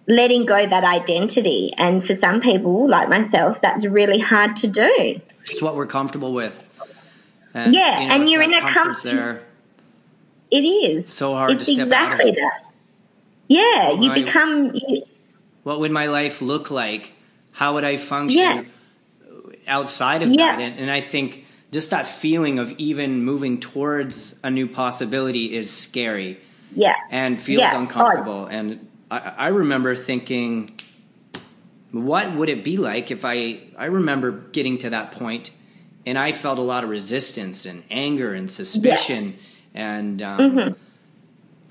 [0.07, 5.21] letting go that identity, and for some people, like myself, that's really hard to do.
[5.49, 6.63] It's what we're comfortable with.
[7.53, 9.41] And, yeah, you know, and you're in a comfort there
[10.51, 11.11] it is.
[11.11, 12.35] So hard it's to step exactly out of.
[12.35, 12.73] that.
[13.47, 14.75] Yeah, you I, become.
[14.75, 15.03] You,
[15.63, 17.13] what would my life look like?
[17.51, 18.63] How would I function yeah.
[19.67, 20.55] outside of yeah.
[20.55, 20.61] that?
[20.61, 25.71] And, and I think just that feeling of even moving towards a new possibility is
[25.71, 26.39] scary.
[26.75, 26.95] Yeah.
[27.09, 27.77] And feels yeah.
[27.77, 28.45] uncomfortable.
[28.45, 30.79] And I, I remember thinking,
[31.91, 35.51] what would it be like if I, I remember getting to that point
[36.05, 39.31] and I felt a lot of resistance and anger and suspicion.
[39.31, 40.73] Yeah and um, mm-hmm.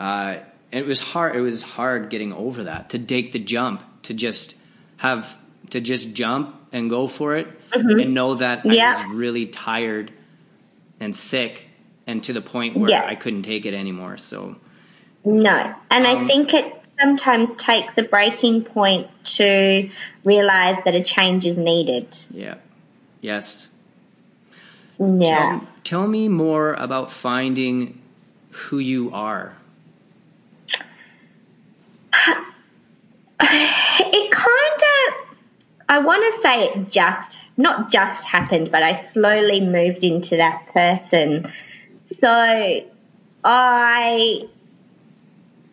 [0.01, 0.37] uh,
[0.71, 1.37] it was hard.
[1.37, 4.55] It was hard getting over that to take the jump to just
[4.99, 5.39] have
[5.71, 8.01] to just jump and go for it mm-hmm.
[8.01, 8.95] and know that yeah.
[8.97, 10.13] I was really tired
[11.01, 11.67] and sick
[12.07, 13.05] and to the point where yeah.
[13.07, 14.17] I couldn't take it anymore.
[14.17, 14.57] So
[15.25, 19.89] no, and um, I think it sometimes takes a breaking point to
[20.25, 22.17] realize that a change is needed.
[22.31, 22.57] Yeah.
[23.21, 23.69] Yes.
[24.99, 25.61] Yeah.
[25.61, 28.01] Tell, tell me more about finding
[28.51, 29.55] who you are.
[33.41, 35.15] It kind of,
[35.89, 40.67] I want to say it just, not just happened, but I slowly moved into that
[40.73, 41.53] person.
[42.21, 42.83] So
[43.45, 44.49] I,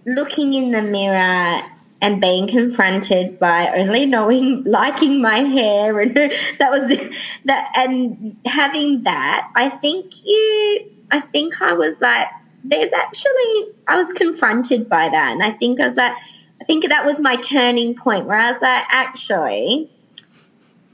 [0.05, 1.63] looking in the mirror
[2.01, 6.15] and being confronted by only knowing liking my hair and
[6.59, 7.09] that was
[7.45, 12.27] that and having that i think you i think i was like
[12.63, 16.13] there's actually i was confronted by that and i think i was like
[16.61, 19.91] i think that was my turning point where I was like, actually,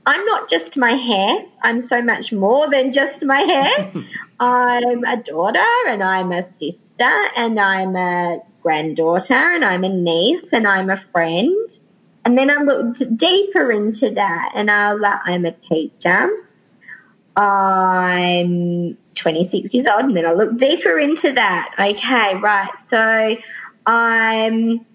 [0.06, 1.46] I'm not just my hair.
[1.62, 3.92] I'm so much more than just my hair.
[4.40, 10.46] I'm a daughter and I'm a sister and I'm a granddaughter and I'm a niece
[10.52, 11.80] and I'm a friend.
[12.24, 16.30] And then I looked deeper into that and I'm a teacher.
[17.36, 21.74] I'm 26 years old and then I looked deeper into that.
[21.80, 22.72] Okay, right.
[22.90, 23.38] So
[23.86, 24.86] I'm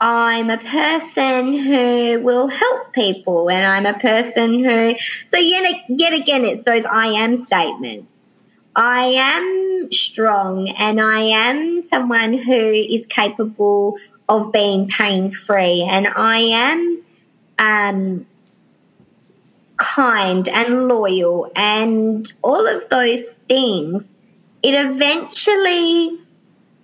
[0.00, 4.94] I'm a person who will help people and I'm a person who,
[5.30, 8.08] so yet again, it's those I am statements.
[8.76, 13.98] I am strong and I am someone who is capable
[14.28, 17.02] of being pain free and I am,
[17.58, 18.26] um,
[19.76, 24.02] kind and loyal and all of those things.
[24.62, 26.18] It eventually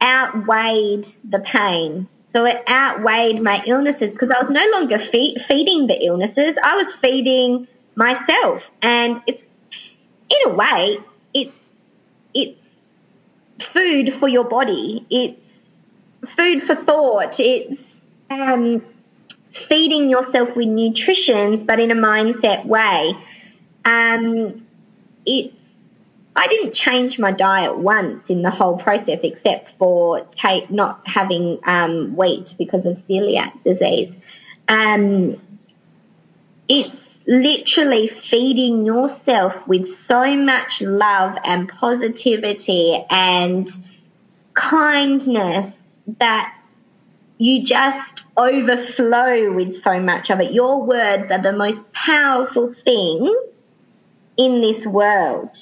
[0.02, 5.88] outweighed the pain so it outweighed my illnesses because I was no longer feed, feeding
[5.88, 6.56] the illnesses.
[6.62, 7.66] I was feeding
[7.96, 8.70] myself.
[8.82, 10.98] And it's, in a way,
[13.72, 15.06] food for your body.
[15.10, 15.40] It's
[16.36, 17.38] food for thought.
[17.38, 17.80] It's,
[18.30, 18.82] um,
[19.68, 23.14] feeding yourself with nutrition, but in a mindset way.
[23.84, 24.66] Um,
[25.26, 25.54] it's
[26.36, 31.58] I didn't change my diet once in the whole process, except for take, not having
[31.64, 34.14] um, wheat because of celiac disease.
[34.68, 35.40] Um,
[36.68, 36.94] it's
[37.30, 43.70] literally feeding yourself with so much love and positivity and
[44.54, 45.72] kindness
[46.18, 46.52] that
[47.38, 50.52] you just overflow with so much of it.
[50.52, 53.32] Your words are the most powerful thing
[54.36, 55.56] in this world.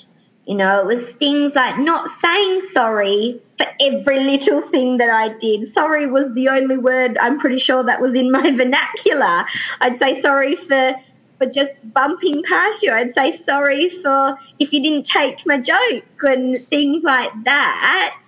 [0.47, 5.37] You know, it was things like not saying sorry for every little thing that I
[5.37, 5.71] did.
[5.71, 9.45] Sorry was the only word I'm pretty sure that was in my vernacular.
[9.83, 10.95] I'd say sorry for
[11.39, 12.93] for just bumping past you.
[12.93, 18.21] I'd say sorry for if you didn't take my joke and things like that.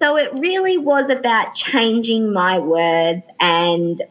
[0.00, 4.02] So it really was about changing my words and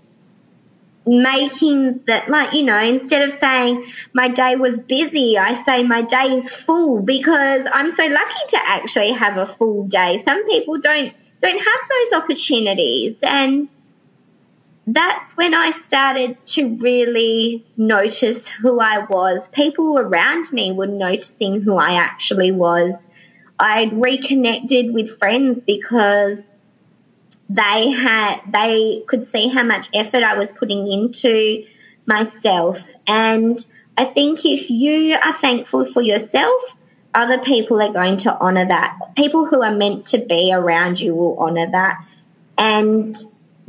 [1.06, 6.02] making that like you know instead of saying my day was busy i say my
[6.02, 10.78] day is full because i'm so lucky to actually have a full day some people
[10.80, 13.70] don't don't have those opportunities and
[14.88, 19.48] that's when i started to really notice who i was.
[19.50, 22.94] People around me were noticing who i actually was.
[23.60, 26.40] I'd reconnected with friends because
[27.50, 31.66] they had they could see how much effort I was putting into
[32.06, 32.78] myself.
[33.08, 33.64] And
[33.98, 36.62] I think if you are thankful for yourself
[37.18, 38.96] other people are going to honor that.
[39.16, 42.06] People who are meant to be around you will honor that.
[42.60, 43.18] And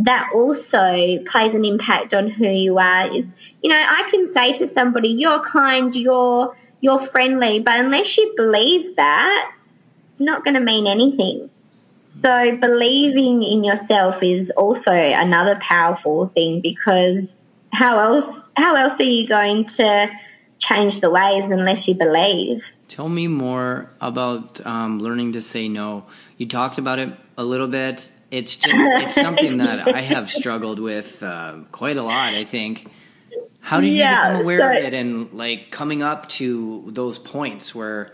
[0.01, 3.25] that also plays an impact on who you are you
[3.65, 8.97] know I can say to somebody you're kind you're you're friendly but unless you believe
[8.97, 9.53] that
[10.13, 11.51] it's not going to mean anything
[12.23, 17.25] so believing in yourself is also another powerful thing because
[17.73, 20.11] how else how else are you going to
[20.59, 22.63] change the ways unless you believe?
[22.89, 26.05] Tell me more about um, learning to say no.
[26.37, 28.11] You talked about it a little bit.
[28.31, 32.35] It's just it's something that I have struggled with uh, quite a lot.
[32.35, 32.91] I think.
[33.61, 37.19] How did yeah, you become aware so, of it and like coming up to those
[37.19, 38.13] points where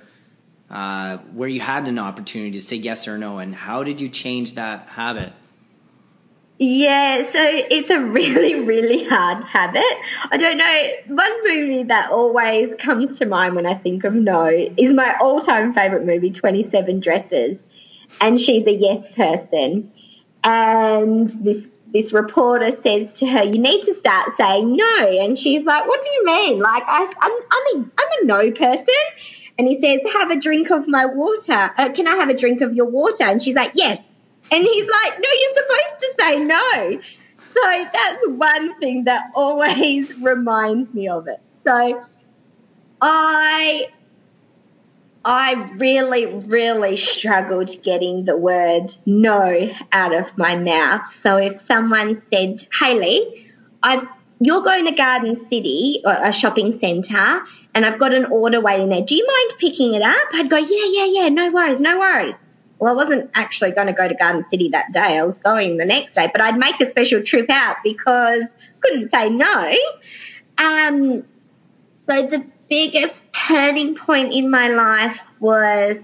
[0.71, 4.09] uh, where you had an opportunity to say yes or no, and how did you
[4.09, 5.33] change that habit?
[6.59, 9.83] Yeah, so it's a really, really hard habit.
[10.31, 11.15] I don't know.
[11.17, 15.41] One movie that always comes to mind when I think of no is my all
[15.41, 17.59] time favourite movie, 27 Dresses.
[18.21, 19.93] And she's a yes person.
[20.45, 25.65] And this this reporter says to her, "You need to start saying no." And she's
[25.65, 26.59] like, "What do you mean?
[26.61, 28.95] Like I, I'm I'm a I'm a no person."
[29.59, 31.71] and he says, "Have a drink of my water.
[31.77, 34.03] Uh, can I have a drink of your water?" And she's like, "Yes."
[34.51, 37.01] And he's like, "No, you're supposed to say no."
[37.55, 41.41] So that's one thing that always reminds me of it.
[41.67, 42.05] So
[43.01, 43.89] I
[45.25, 51.03] I really, really struggled getting the word no out of my mouth.
[51.23, 53.51] So if someone said, Hayley,
[53.83, 54.07] I've
[54.41, 57.43] you're going to Garden City, a shopping centre,
[57.75, 59.01] and I've got an order waiting there.
[59.01, 60.29] Do you mind picking it up?
[60.33, 62.35] I'd go, yeah, yeah, yeah, no worries, no worries.
[62.79, 65.19] Well, I wasn't actually going to go to Garden City that day.
[65.19, 68.43] I was going the next day, but I'd make a special trip out because
[68.81, 69.73] couldn't say no.
[70.59, 71.25] Um,
[72.07, 72.45] so the
[72.75, 75.97] biggest turning point in my life was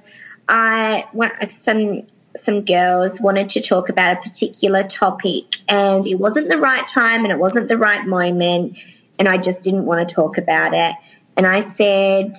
[0.48, 2.06] I went some
[2.44, 7.24] some girls wanted to talk about a particular topic, and it wasn't the right time
[7.24, 8.78] and it wasn't the right moment,
[9.18, 10.94] and I just didn't want to talk about it.
[11.36, 12.36] And I said,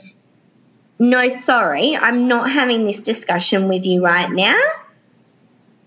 [0.98, 4.60] No, sorry, I'm not having this discussion with you right now.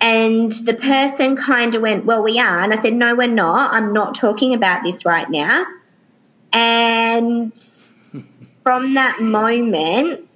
[0.03, 2.61] And the person kind of went, Well, we are.
[2.61, 3.72] And I said, No, we're not.
[3.72, 5.64] I'm not talking about this right now.
[6.53, 7.53] And
[8.65, 10.27] from that moment,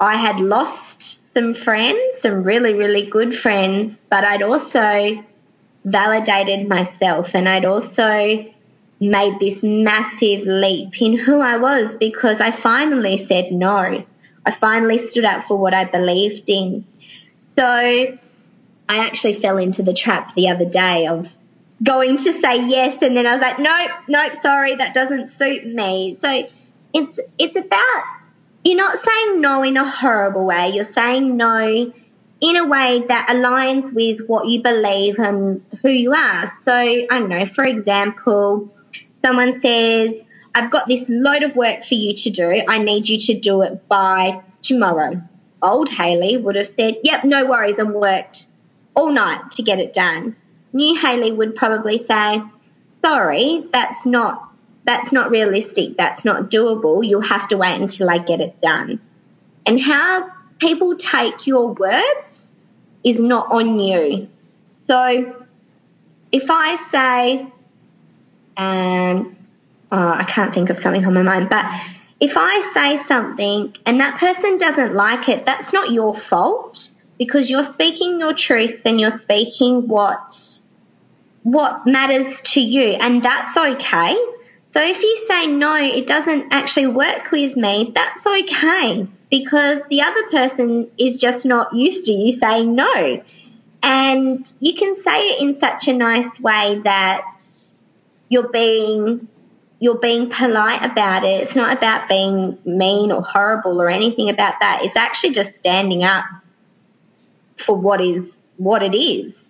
[0.00, 5.22] I had lost some friends, some really, really good friends, but I'd also
[5.84, 8.44] validated myself and I'd also
[9.00, 14.04] made this massive leap in who I was because I finally said no.
[14.46, 16.86] I finally stood up for what I believed in.
[17.58, 18.16] So I
[18.88, 21.28] actually fell into the trap the other day of
[21.82, 25.66] going to say yes and then I was like, nope, nope, sorry, that doesn't suit
[25.66, 26.16] me.
[26.22, 26.44] So
[26.94, 28.04] it's it's about
[28.64, 30.70] you're not saying no in a horrible way.
[30.70, 31.92] You're saying no
[32.40, 36.50] in a way that aligns with what you believe and who you are.
[36.62, 38.74] So I don't know, for example,
[39.22, 40.14] someone says,
[40.54, 42.62] I've got this load of work for you to do.
[42.68, 45.20] I need you to do it by tomorrow.
[45.62, 48.46] Old Haley would have said, Yep, no worries, and worked
[48.94, 50.36] all night to get it done.
[50.72, 52.42] New Haley would probably say,
[53.02, 54.53] Sorry, that's not
[54.84, 57.06] that's not realistic, that's not doable.
[57.06, 59.00] You'll have to wait until I get it done.
[59.66, 62.38] And how people take your words
[63.02, 64.28] is not on you.
[64.86, 65.46] So
[66.32, 67.46] if I say,
[68.56, 69.36] um,
[69.90, 71.64] oh, I can't think of something on my mind, but
[72.20, 77.48] if I say something and that person doesn't like it, that's not your fault because
[77.48, 80.40] you're speaking your truth and you're speaking what
[81.42, 84.16] what matters to you and that's okay.
[84.74, 90.02] So if you say no, it doesn't actually work with me, that's okay because the
[90.02, 93.22] other person is just not used to you saying no.
[93.84, 97.22] And you can say it in such a nice way that
[98.28, 99.28] you're being
[99.78, 101.42] you're being polite about it.
[101.42, 104.80] It's not about being mean or horrible or anything about that.
[104.82, 106.24] It's actually just standing up
[107.64, 109.43] for what is what it is.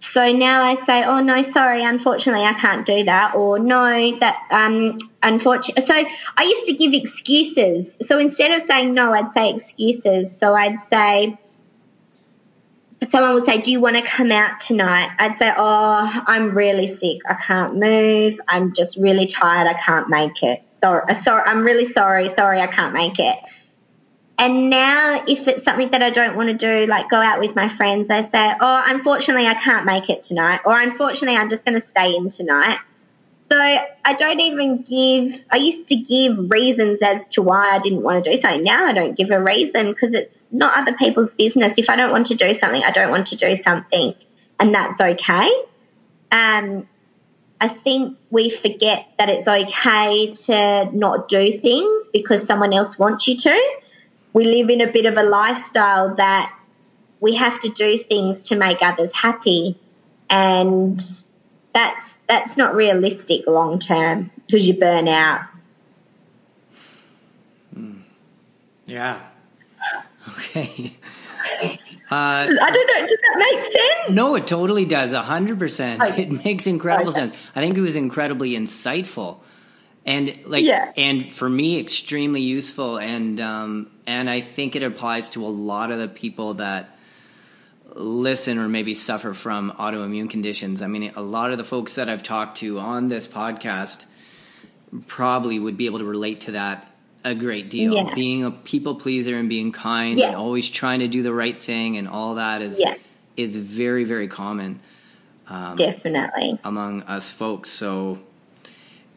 [0.00, 4.36] So now I say, oh no, sorry, unfortunately I can't do that, or no, that
[4.50, 5.84] um, unfortunately.
[5.84, 5.94] So
[6.36, 7.96] I used to give excuses.
[8.06, 10.36] So instead of saying no, I'd say excuses.
[10.36, 11.36] So I'd say,
[13.10, 15.10] someone would say, do you want to come out tonight?
[15.18, 20.08] I'd say, oh, I'm really sick, I can't move, I'm just really tired, I can't
[20.08, 20.62] make it.
[20.82, 23.36] Sorry, sorry, I'm really sorry, sorry, I can't make it.
[24.40, 27.56] And now, if it's something that I don't want to do, like go out with
[27.56, 31.64] my friends, I say, oh, unfortunately, I can't make it tonight, or unfortunately, I'm just
[31.64, 32.78] going to stay in tonight.
[33.50, 38.02] So I don't even give, I used to give reasons as to why I didn't
[38.02, 38.62] want to do something.
[38.62, 41.78] Now I don't give a reason because it's not other people's business.
[41.78, 44.14] If I don't want to do something, I don't want to do something,
[44.60, 45.50] and that's okay.
[46.30, 46.86] Um,
[47.60, 53.26] I think we forget that it's okay to not do things because someone else wants
[53.26, 53.78] you to
[54.32, 56.54] we live in a bit of a lifestyle that
[57.20, 59.78] we have to do things to make others happy
[60.30, 61.00] and
[61.72, 65.46] that's that's not realistic long term because you burn out
[67.74, 68.00] hmm.
[68.86, 69.20] yeah
[70.28, 70.92] okay
[71.60, 71.76] uh,
[72.10, 73.06] I don't know.
[73.06, 74.14] Does that make sense?
[74.14, 75.12] No, it totally does.
[75.12, 76.02] A hundred percent.
[76.18, 77.28] It makes incredible okay.
[77.28, 77.32] sense.
[77.54, 79.40] I think it was incredibly insightful
[80.08, 80.90] and like yeah.
[80.96, 85.92] and for me extremely useful and um and I think it applies to a lot
[85.92, 86.96] of the people that
[87.94, 90.80] listen or maybe suffer from autoimmune conditions.
[90.80, 94.06] I mean, a lot of the folks that I've talked to on this podcast
[95.06, 96.90] probably would be able to relate to that
[97.24, 97.94] a great deal.
[97.94, 98.14] Yeah.
[98.14, 100.28] Being a people pleaser and being kind yeah.
[100.28, 102.82] and always trying to do the right thing and all that is
[103.36, 104.80] is very very common.
[105.48, 107.70] Um, Definitely among us folks.
[107.70, 108.20] So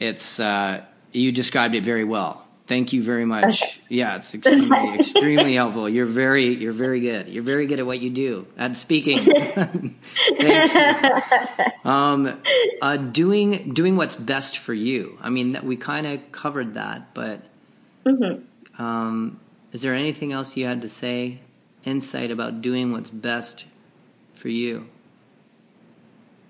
[0.02, 2.46] it's uh, you described it very well.
[2.68, 3.62] Thank you very much.
[3.62, 3.82] Okay.
[3.90, 5.88] Yeah, it's extremely extremely helpful.
[5.88, 7.28] You're very you're very good.
[7.28, 9.18] You're very good at what you do at speaking.
[9.26, 11.90] Thank you.
[11.90, 12.42] Um,
[12.82, 15.18] uh, doing doing what's best for you.
[15.22, 17.42] I mean, we kind of covered that, but
[18.06, 18.82] mm-hmm.
[18.82, 19.40] um,
[19.72, 21.40] is there anything else you had to say?
[21.84, 23.66] Insight about doing what's best
[24.36, 24.88] for you.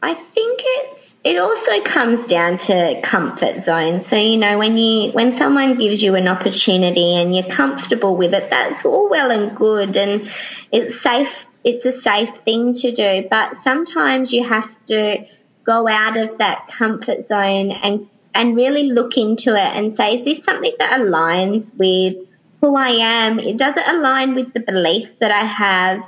[0.04, 4.02] I think it's it also comes down to comfort zone.
[4.02, 8.34] So, you know, when you, when someone gives you an opportunity and you're comfortable with
[8.34, 10.30] it, that's all well and good and
[10.72, 13.28] it's safe, it's a safe thing to do.
[13.30, 15.26] But sometimes you have to
[15.64, 20.26] go out of that comfort zone and, and really look into it and say, is
[20.26, 22.16] this something that aligns with
[22.62, 23.38] who I am?
[23.58, 26.04] Does it align with the beliefs that I have?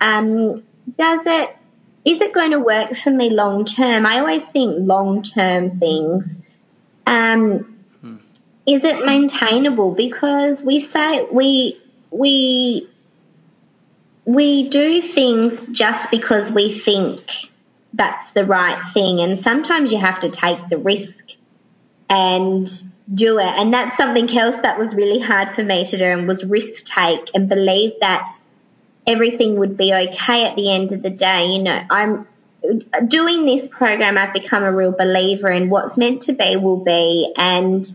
[0.00, 0.62] um,
[0.96, 1.56] does it
[2.04, 4.06] is it going to work for me long term?
[4.06, 6.26] I always think long term things.
[7.06, 8.16] Um, hmm.
[8.66, 9.92] Is it maintainable?
[9.92, 11.80] Because we say we
[12.10, 12.88] we
[14.24, 17.22] we do things just because we think
[17.94, 21.24] that's the right thing, and sometimes you have to take the risk
[22.08, 22.70] and
[23.12, 23.46] do it.
[23.46, 26.84] And that's something else that was really hard for me to do and was risk
[26.84, 28.34] take and believe that
[29.08, 31.46] everything would be okay at the end of the day.
[31.46, 32.28] You know, I'm
[33.08, 37.32] doing this program, I've become a real believer in what's meant to be will be.
[37.36, 37.90] And,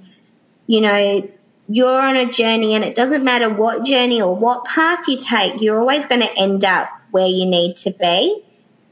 [0.68, 1.30] you know,
[1.70, 5.62] you're on a journey and it doesn't matter what journey or what path you take,
[5.62, 8.44] you're always going to end up where you need to be.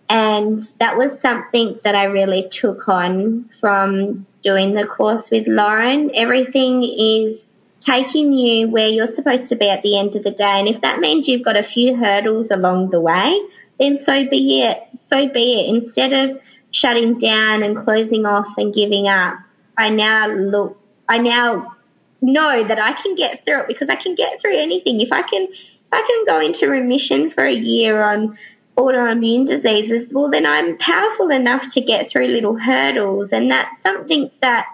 [0.09, 6.11] And that was something that I really took on from doing the course with Lauren.
[6.13, 7.39] Everything is
[7.81, 10.59] taking you where you're supposed to be at the end of the day.
[10.59, 13.39] And if that means you've got a few hurdles along the way,
[13.79, 14.81] then so be it.
[15.11, 15.75] So be it.
[15.75, 16.39] Instead of
[16.71, 19.35] shutting down and closing off and giving up,
[19.77, 20.79] I now look,
[21.09, 21.75] I now
[22.21, 25.01] know that I can get through it because I can get through anything.
[25.01, 28.37] If I can, if I can go into remission for a year on
[28.77, 33.29] autoimmune diseases, well, then I'm powerful enough to get through little hurdles.
[33.31, 34.67] And that's something that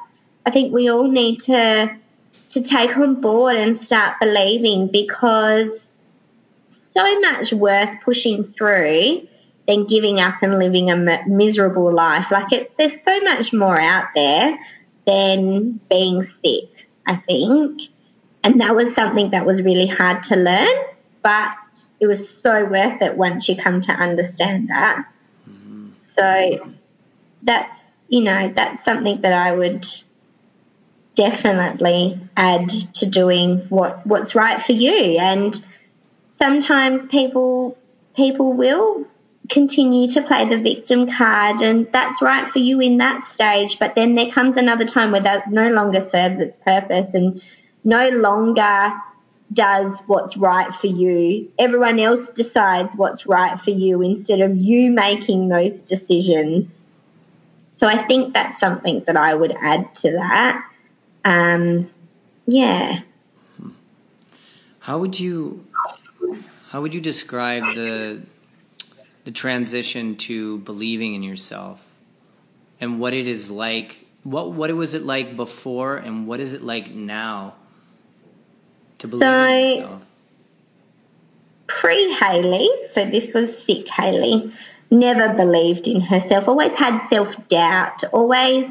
[0.45, 1.95] I think we all need to,
[2.57, 5.69] to take on board and start believing because
[6.95, 9.27] so much worth pushing through
[9.67, 12.25] than giving up and living a miserable life.
[12.31, 14.57] Like it, there's so much more out there
[15.05, 17.81] than being sick, I think.
[18.43, 20.75] And that was something that was really hard to learn,
[21.21, 21.51] but
[21.99, 25.05] it was so worth it once you come to understand that.
[25.49, 25.89] Mm-hmm.
[26.17, 26.73] So
[27.43, 27.77] that's,
[28.07, 29.85] you know, that's something that I would
[31.17, 35.17] definitely add to doing what, what's right for you.
[35.17, 35.61] And
[36.39, 37.77] sometimes people,
[38.15, 39.05] people will
[39.49, 43.77] continue to play the victim card and that's right for you in that stage.
[43.79, 47.41] But then there comes another time where that no longer serves its purpose and
[47.83, 48.93] no longer
[49.51, 51.51] does what's right for you.
[51.57, 56.69] Everyone else decides what's right for you instead of you making those decisions.
[57.79, 60.63] So I think that's something that I would add to that.
[61.25, 61.89] Um,
[62.45, 63.01] yeah.
[64.79, 65.65] How would you
[66.69, 68.21] how would you describe the
[69.25, 71.83] the transition to believing in yourself
[72.79, 74.05] and what it is like?
[74.23, 77.55] What what was it like before and what is it like now?
[78.99, 80.01] to believe so, in yourself?
[81.67, 84.53] Pre Haley, so this was sick Haley,
[84.89, 88.67] never believed in herself, always had self doubt, always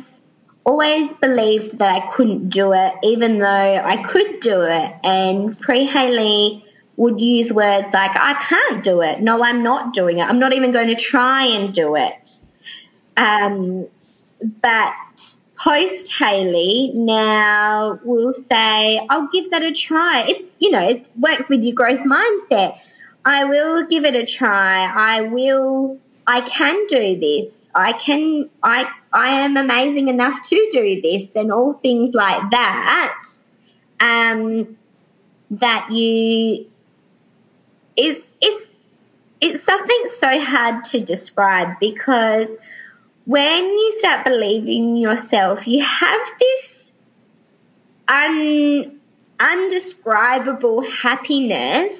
[0.66, 4.94] always believed that I couldn't do it, even though I could do it.
[5.04, 6.64] And pre Haley
[6.96, 9.20] would use words like, I can't do it.
[9.20, 10.22] No, I'm not doing it.
[10.22, 12.40] I'm not even going to try and do it.
[13.16, 13.86] Um,
[14.60, 14.92] but
[15.56, 20.26] post Haley now will say, I'll give that a try.
[20.26, 22.78] It, you know, it works with your growth mindset.
[23.24, 24.84] I will give it a try.
[24.84, 27.52] I will, I can do this.
[27.74, 33.24] I can, I, I am amazing enough to do this and all things like that.
[33.98, 34.76] Um,
[35.50, 36.66] that you,
[37.96, 38.66] is, it's,
[39.40, 42.50] it's something so hard to describe because
[43.24, 46.90] when you start believing yourself, you have this
[48.08, 49.00] un,
[49.40, 51.98] undescribable happiness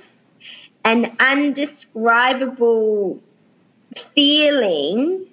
[0.84, 3.18] and undescribable
[4.14, 5.26] feeling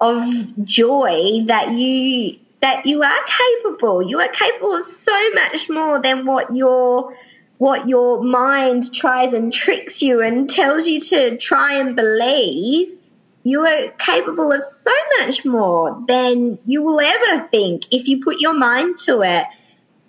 [0.00, 4.02] of joy that you that you are capable.
[4.02, 7.12] You are capable of so much more than what your
[7.58, 12.98] what your mind tries and tricks you and tells you to try and believe
[13.44, 18.40] you are capable of so much more than you will ever think if you put
[18.40, 19.44] your mind to it.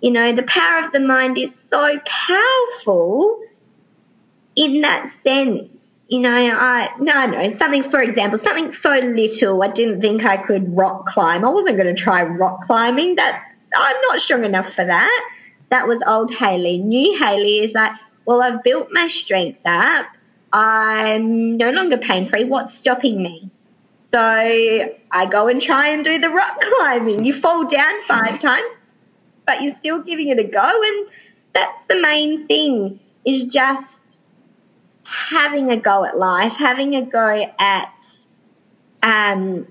[0.00, 3.40] You know, the power of the mind is so powerful
[4.56, 5.68] in that sense.
[6.08, 10.38] You know, I no, no, something for example, something so little I didn't think I
[10.38, 11.44] could rock climb.
[11.44, 13.16] I wasn't going to try rock climbing.
[13.16, 13.42] That
[13.74, 15.30] I'm not strong enough for that.
[15.68, 16.78] That was old Haley.
[16.78, 17.92] New Haley is like,
[18.24, 20.06] well, I've built my strength up.
[20.50, 22.44] I'm no longer pain free.
[22.44, 23.50] What's stopping me?
[24.14, 27.26] So I go and try and do the rock climbing.
[27.26, 28.64] You fall down five times,
[29.46, 30.82] but you're still giving it a go.
[30.82, 31.08] And
[31.52, 33.86] that's the main thing is just
[35.08, 37.92] having a go at life, having a go at
[39.02, 39.66] um,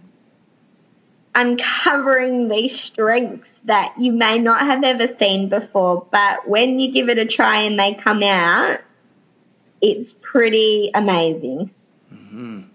[1.35, 6.07] uncovering these strengths that you may not have ever seen before.
[6.11, 8.79] But when you give it a try and they come out,
[9.81, 11.69] it's pretty amazing.
[12.11, 12.67] Mm.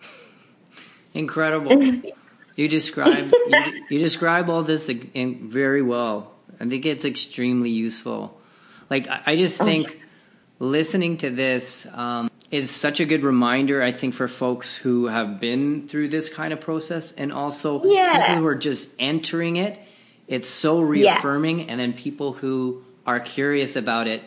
[1.14, 1.82] Incredible.
[2.56, 6.32] you describe you, you, describe all this very well.
[6.60, 8.38] I think it's extremely useful.
[8.88, 10.06] Like I, I just think oh.
[10.60, 13.82] Listening to this um, is such a good reminder.
[13.82, 18.28] I think for folks who have been through this kind of process, and also yeah.
[18.28, 19.76] people who are just entering it.
[20.28, 21.64] It's so reaffirming, yeah.
[21.70, 24.22] and then people who are curious about it,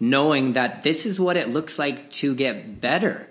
[0.00, 3.28] knowing that this is what it looks like to get better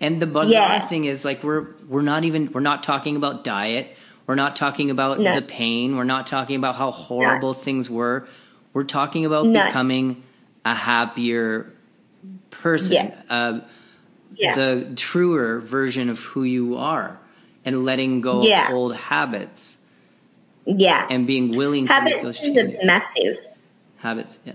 [0.00, 0.86] and the bizarre yeah.
[0.86, 3.94] thing is like we're we're not even we're not talking about diet.
[4.26, 5.34] We're not talking about no.
[5.34, 5.96] the pain.
[5.96, 7.54] We're not talking about how horrible no.
[7.54, 8.26] things were.
[8.72, 9.66] We're talking about no.
[9.66, 10.22] becoming
[10.64, 11.72] a happier
[12.60, 12.92] person.
[12.92, 13.22] Yeah.
[13.28, 13.60] Uh,
[14.34, 14.54] yeah.
[14.54, 17.18] The truer version of who you are
[17.64, 18.68] and letting go yeah.
[18.68, 19.76] of old habits.
[20.64, 21.06] Yeah.
[21.10, 22.74] And being willing habits to make those changes.
[22.74, 23.36] Is massive.
[23.98, 24.54] Habits, yeah.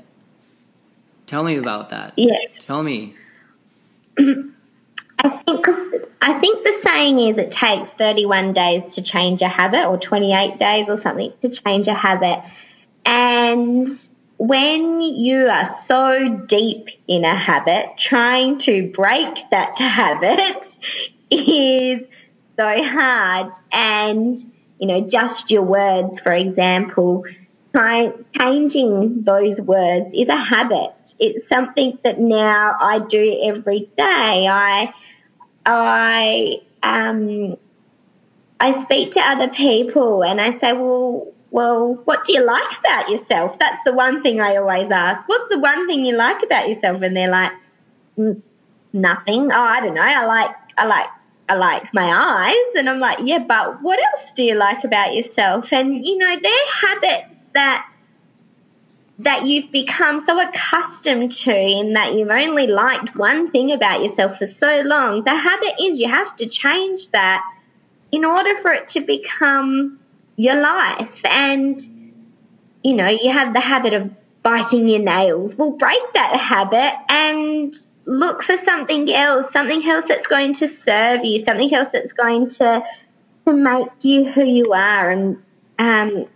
[1.25, 2.13] Tell me about that.
[2.17, 2.37] Yeah.
[2.59, 3.15] Tell me.
[4.17, 5.67] I think
[6.21, 10.57] I think the saying is it takes 31 days to change a habit or 28
[10.59, 12.43] days or something to change a habit.
[13.05, 13.87] And
[14.37, 20.77] when you are so deep in a habit, trying to break that habit
[21.31, 22.01] is
[22.57, 23.53] so hard.
[23.71, 24.37] And,
[24.79, 27.23] you know, just your words, for example,
[28.39, 30.93] changing those words is a habit.
[31.19, 34.47] It's something that now I do every day.
[34.47, 34.93] I
[35.65, 37.57] I um,
[38.59, 43.09] I speak to other people and I say, well, well, what do you like about
[43.09, 43.57] yourself?
[43.59, 45.25] That's the one thing I always ask.
[45.29, 47.01] What's the one thing you like about yourself?
[47.01, 47.53] And they're like,
[48.91, 49.53] nothing.
[49.53, 50.01] Oh, I don't know.
[50.01, 51.07] I like, I like,
[51.47, 52.75] I like my eyes.
[52.77, 55.71] And I'm like, yeah, but what else do you like about yourself?
[55.71, 57.89] And you know, they're habits that
[59.19, 64.39] that you've become so accustomed to in that you've only liked one thing about yourself
[64.39, 67.41] for so long, the habit is you have to change that
[68.11, 70.01] in order for it to become
[70.35, 71.19] your life.
[71.23, 71.81] And,
[72.83, 74.11] you know, you have the habit of
[74.43, 75.55] biting your nails.
[75.55, 77.75] Well, break that habit and
[78.05, 82.49] look for something else, something else that's going to serve you, something else that's going
[82.51, 82.83] to,
[83.45, 85.09] to make you who you are.
[85.09, 85.43] And,
[85.79, 86.27] um,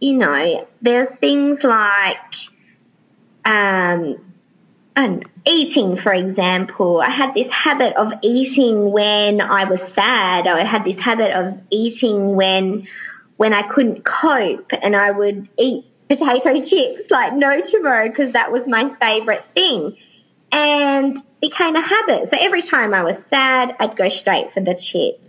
[0.00, 2.34] you know, there's things like
[3.44, 4.27] um,
[4.98, 7.00] and eating, for example.
[7.00, 10.48] I had this habit of eating when I was sad.
[10.48, 12.88] I had this habit of eating when
[13.36, 18.50] when I couldn't cope, and I would eat potato chips like no tomorrow because that
[18.50, 19.96] was my favorite thing,
[20.50, 22.30] and became a habit.
[22.30, 25.20] So every time I was sad, I'd go straight for the chips.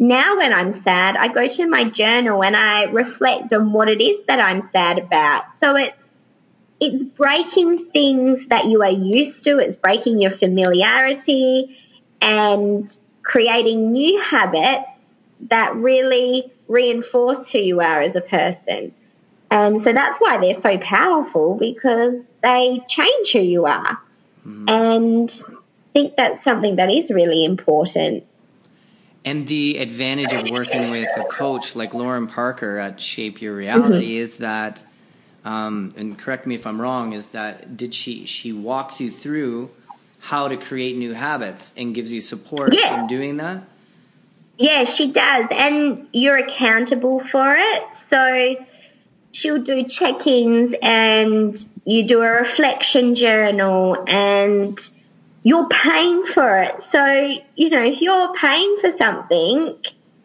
[0.00, 4.00] Now, when I'm sad, I go to my journal and I reflect on what it
[4.00, 5.44] is that I'm sad about.
[5.60, 5.96] So it's
[6.82, 9.58] it's breaking things that you are used to.
[9.58, 11.78] It's breaking your familiarity
[12.20, 14.88] and creating new habits
[15.48, 18.92] that really reinforce who you are as a person.
[19.48, 24.00] And so that's why they're so powerful because they change who you are.
[24.44, 24.68] Mm.
[24.68, 28.26] And I think that's something that is really important.
[29.24, 34.16] And the advantage of working with a coach like Lauren Parker at Shape Your Reality
[34.16, 34.24] mm-hmm.
[34.24, 34.82] is that,
[35.44, 39.70] um, and correct me if I'm wrong, is that did she she walks you through
[40.20, 43.00] how to create new habits and gives you support yeah.
[43.00, 43.64] in doing that?
[44.56, 47.82] Yeah, she does, and you're accountable for it.
[48.08, 48.56] So
[49.32, 54.78] she'll do check-ins, and you do a reflection journal, and
[55.42, 56.84] you're paying for it.
[56.84, 57.04] So,
[57.56, 59.76] you know, if you're paying for something,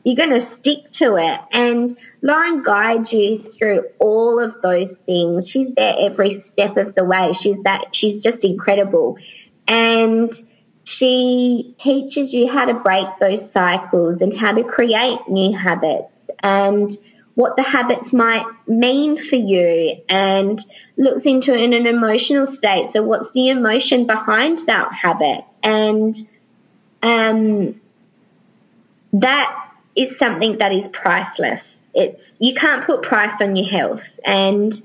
[0.08, 1.38] you're going to stick to it.
[1.52, 5.50] And Lauren guides you through all of those things.
[5.50, 7.34] She's there every step of the way.
[7.34, 9.18] She's that, she's just incredible.
[9.68, 10.34] And
[10.86, 16.14] she teaches you how to break those cycles and how to create new habits.
[16.42, 16.98] And
[17.36, 22.92] what the habits might mean for you and looks into it in an emotional state.
[22.92, 25.44] So what's the emotion behind that habit?
[25.62, 26.16] And
[27.04, 27.82] um,
[29.12, 29.67] that
[29.98, 31.68] is something that is priceless.
[31.94, 34.04] It's you can't put price on your health.
[34.24, 34.80] And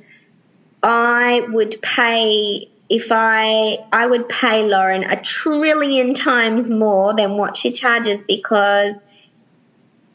[0.83, 7.57] I would pay if I I would pay Lauren a trillion times more than what
[7.57, 8.97] she charges because–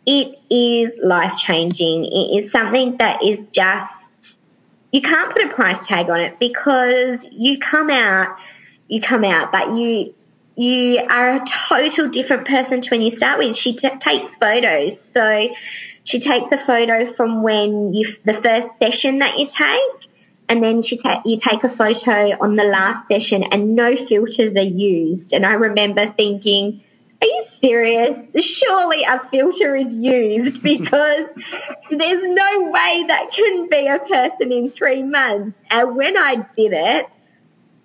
[0.07, 2.05] it is life changing.
[2.05, 4.39] It is something that is just,
[4.93, 8.37] you can't put a price tag on it because you come out,
[8.87, 10.15] you come out, but you,
[10.57, 13.55] you are a total different person to when you start with.
[13.55, 14.99] She t- takes photos.
[14.99, 15.49] So
[16.03, 20.09] she takes a photo from when you, the first session that you take,
[20.49, 24.55] and then she ta- you take a photo on the last session and no filters
[24.55, 25.31] are used.
[25.31, 26.81] And I remember thinking,
[27.21, 28.17] are you serious?
[28.43, 31.27] Surely a filter is used because
[31.91, 35.55] there's no way that can be a person in three months.
[35.69, 37.05] And when I did it,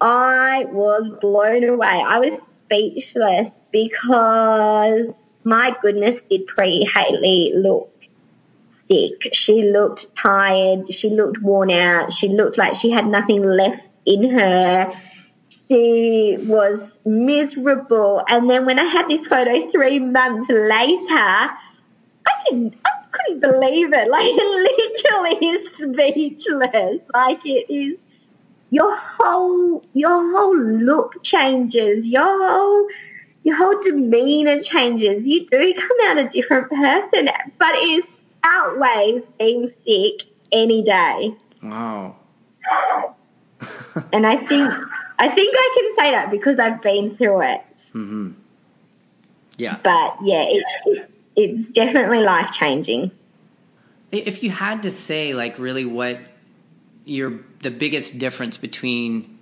[0.01, 2.03] I was blown away.
[2.07, 2.41] I was
[2.73, 5.15] speechless because
[5.45, 7.91] my goodness, did pre Hayley look
[8.89, 9.33] sick.
[9.33, 10.93] She looked tired.
[10.95, 12.13] She looked worn out.
[12.13, 14.93] She looked like she had nothing left in her
[15.73, 18.23] she was miserable.
[18.29, 21.55] And then when I had this photo three months later, I
[22.45, 24.09] didn't, I couldn't believe it.
[24.11, 27.01] Like literally speechless.
[27.15, 27.99] Like it is,
[28.73, 32.07] your whole, your whole look changes.
[32.07, 32.89] Your whole,
[33.43, 35.25] your whole demeanor changes.
[35.25, 38.07] You do come out a different person, but it
[38.43, 41.37] outweighs being sick any day.
[41.63, 42.17] Wow.
[44.11, 44.73] and I think
[45.19, 47.61] I think I can say that because I've been through it.
[47.93, 48.31] Mm-hmm.
[49.59, 49.77] Yeah.
[49.83, 53.11] But yeah, it, it, it's definitely life changing.
[54.11, 56.19] If you had to say, like, really, what
[57.05, 59.39] your the biggest difference between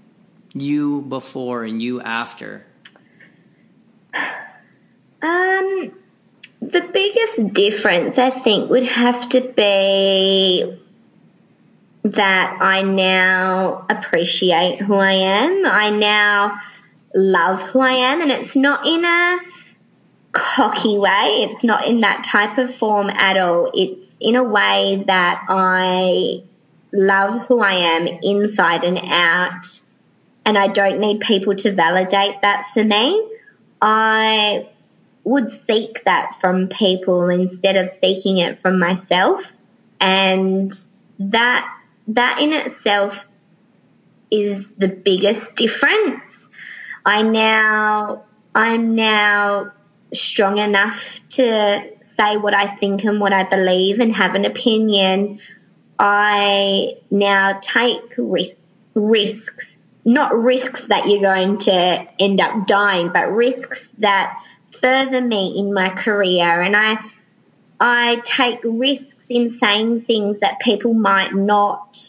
[0.55, 2.67] you before and you after?
[5.23, 5.93] Um,
[6.63, 10.81] the biggest difference I think would have to be
[12.05, 15.67] that I now appreciate who I am.
[15.67, 16.59] I now
[17.15, 19.39] love who I am, and it's not in a
[20.33, 23.71] cocky way, it's not in that type of form at all.
[23.75, 26.43] It's in a way that I
[26.93, 29.81] love who I am inside and out,
[30.45, 33.29] and I don't need people to validate that for me.
[33.83, 34.69] I
[35.25, 39.43] would seek that from people instead of seeking it from myself.
[40.01, 40.73] And
[41.19, 41.69] that
[42.09, 43.15] that in itself
[44.31, 46.23] is the biggest difference.
[47.05, 48.25] I now,
[48.55, 49.73] I'm now
[50.13, 55.41] strong enough to say what I think and what I believe and have an opinion.
[56.03, 58.57] I now take risk,
[58.95, 59.67] risks,
[60.07, 64.43] not risks that you're going to end up dying, but risks that
[64.81, 66.63] further me in my career.
[66.63, 66.99] And I,
[67.79, 72.03] I take risks in saying things that people might not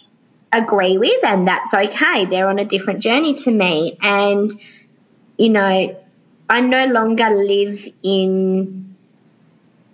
[0.53, 2.23] agree with, and that's okay.
[2.25, 3.97] They're on a different journey to me.
[4.01, 4.53] And,
[5.37, 6.01] you know,
[6.49, 8.90] I no longer live in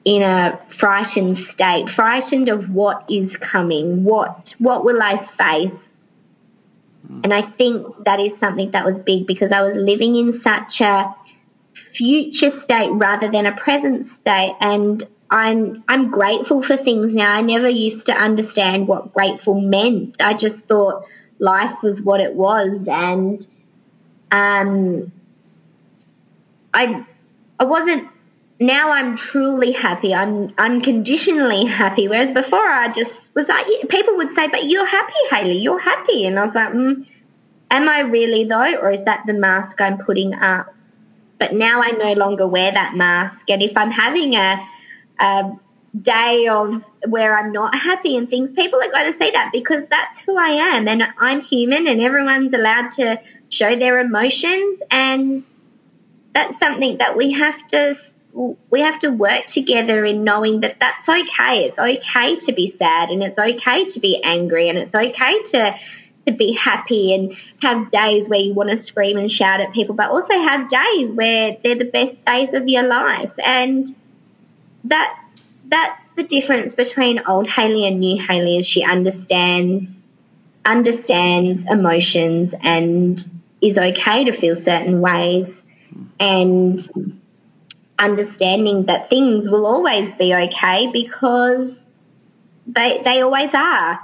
[0.08, 5.78] in a frightened state, frightened of what is coming, what what will I face?
[7.26, 10.80] And I think that is something that was big because I was living in such
[10.80, 11.14] a
[11.94, 17.34] future state rather than a present state and I'm I'm grateful for things now.
[17.34, 20.16] I never used to understand what grateful meant.
[20.22, 21.04] I just thought
[21.40, 23.46] life was what it was, and
[24.32, 25.12] um,
[26.74, 27.06] I
[27.60, 28.08] I wasn't.
[28.60, 30.14] Now I'm truly happy.
[30.14, 32.08] I'm unconditionally happy.
[32.08, 35.60] Whereas before, I just was like, people would say, "But you're happy, Haley.
[35.60, 37.08] You're happy," and I was like, mm,
[37.70, 40.74] "Am I really though, or is that the mask I'm putting up?"
[41.38, 44.60] But now I no longer wear that mask, and if I'm having a
[45.20, 45.52] a
[46.02, 49.86] day of where I'm not happy and things, people are going to see that because
[49.90, 55.44] that's who I am and I'm human and everyone's allowed to show their emotions and
[56.34, 57.96] that's something that we have to
[58.70, 61.66] we have to work together in knowing that that's okay.
[61.66, 65.76] It's okay to be sad and it's okay to be angry and it's okay to
[66.28, 69.96] to be happy and have days where you want to scream and shout at people,
[69.96, 73.32] but also have days where they're the best days of your life.
[73.44, 73.96] And
[74.84, 75.20] that
[75.66, 79.90] that's the difference between old Haley and new Haley is she understands
[80.66, 83.26] understands emotions and
[83.62, 85.48] is okay to feel certain ways
[86.20, 87.18] and
[88.00, 91.74] understanding that things will always be okay because
[92.68, 94.00] they they always are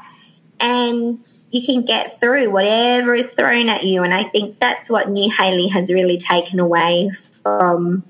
[0.60, 5.10] and you can get through whatever is thrown at you and I think that's what
[5.10, 7.12] new haley has really taken away
[7.44, 8.04] from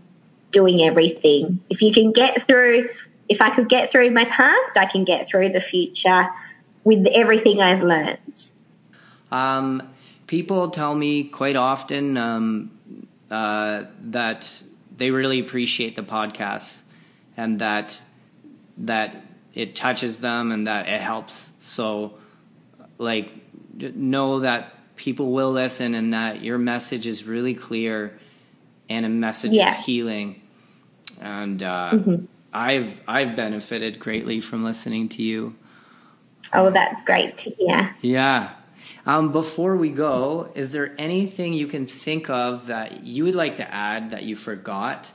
[0.53, 1.59] doing everything.
[1.69, 2.89] If you can get through,
[3.27, 6.29] if I could get through my past, I can get through the future
[6.85, 8.49] with everything I've learned.
[9.31, 9.93] Um,
[10.27, 12.71] people tell me quite often um,
[13.29, 14.63] uh, that
[14.97, 16.81] they really appreciate the podcast
[17.35, 18.01] and that
[18.77, 19.23] that
[19.53, 21.51] it touches them and that it helps.
[21.59, 22.15] So,
[22.97, 23.31] like,
[23.75, 28.19] know that people will listen and that your message is really clear
[28.89, 29.77] and a message yeah.
[29.77, 30.41] of healing
[31.21, 32.25] and uh, mm-hmm.
[32.53, 35.55] I've I've benefited greatly from listening to you.
[36.51, 37.95] Oh, that's great to hear.
[38.01, 38.51] Yeah.
[39.05, 43.57] Um, before we go, is there anything you can think of that you would like
[43.57, 45.11] to add that you forgot,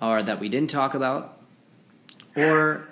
[0.00, 1.38] or that we didn't talk about,
[2.34, 2.88] or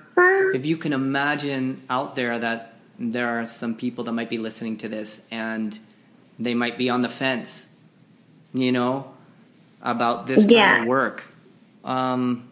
[0.55, 4.76] if you can imagine out there that there are some people that might be listening
[4.78, 5.78] to this and
[6.38, 7.66] they might be on the fence,
[8.53, 9.12] you know,
[9.82, 11.24] about this kind of work.
[11.84, 12.49] Um,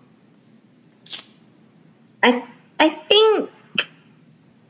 [2.23, 2.45] I
[2.81, 3.51] I think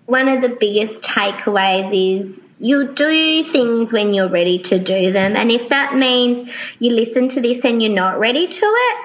[0.07, 5.37] one of the biggest takeaways is you do things when you're ready to do them,
[5.37, 6.49] and if that means
[6.79, 8.97] you listen to this and you're not ready to it,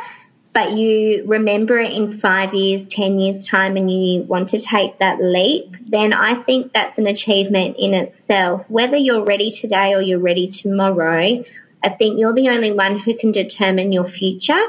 [0.53, 4.99] but you remember it in five years, ten years time, and you want to take
[4.99, 8.63] that leap, then I think that's an achievement in itself.
[8.67, 11.43] Whether you're ready today or you're ready tomorrow,
[11.83, 14.65] I think you're the only one who can determine your future.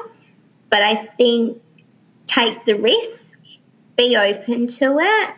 [0.71, 1.61] But I think
[2.27, 3.19] take the risk
[3.99, 5.35] be open to it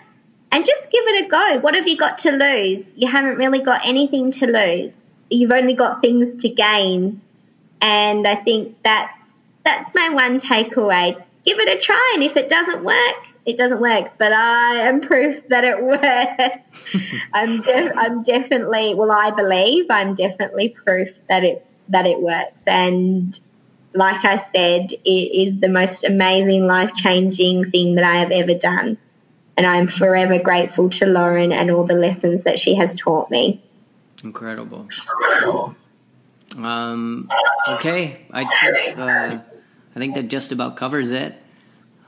[0.53, 1.59] and just give it a go.
[1.61, 2.85] What have you got to lose?
[2.97, 4.93] You haven't really got anything to lose.
[5.31, 7.21] You've only got things to gain.
[7.81, 9.15] And I think that
[9.65, 11.23] that's my one takeaway.
[11.45, 14.13] Give it a try and if it doesn't work, it doesn't work.
[14.19, 17.15] But I am proof that it works.
[17.33, 22.59] I'm de- I'm definitely well I believe I'm definitely proof that it that it works
[22.67, 23.39] and
[23.95, 25.09] like I said, it
[25.49, 28.99] is the most amazing, life changing thing that I have ever done.
[29.57, 33.63] And I'm forever grateful to Lauren and all the lessons that she has taught me.
[34.25, 34.89] incredible.
[36.57, 37.29] Um,
[37.69, 39.39] okay, I think uh,
[39.95, 41.35] I think that just about covers it.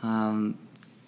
[0.03, 0.59] Um,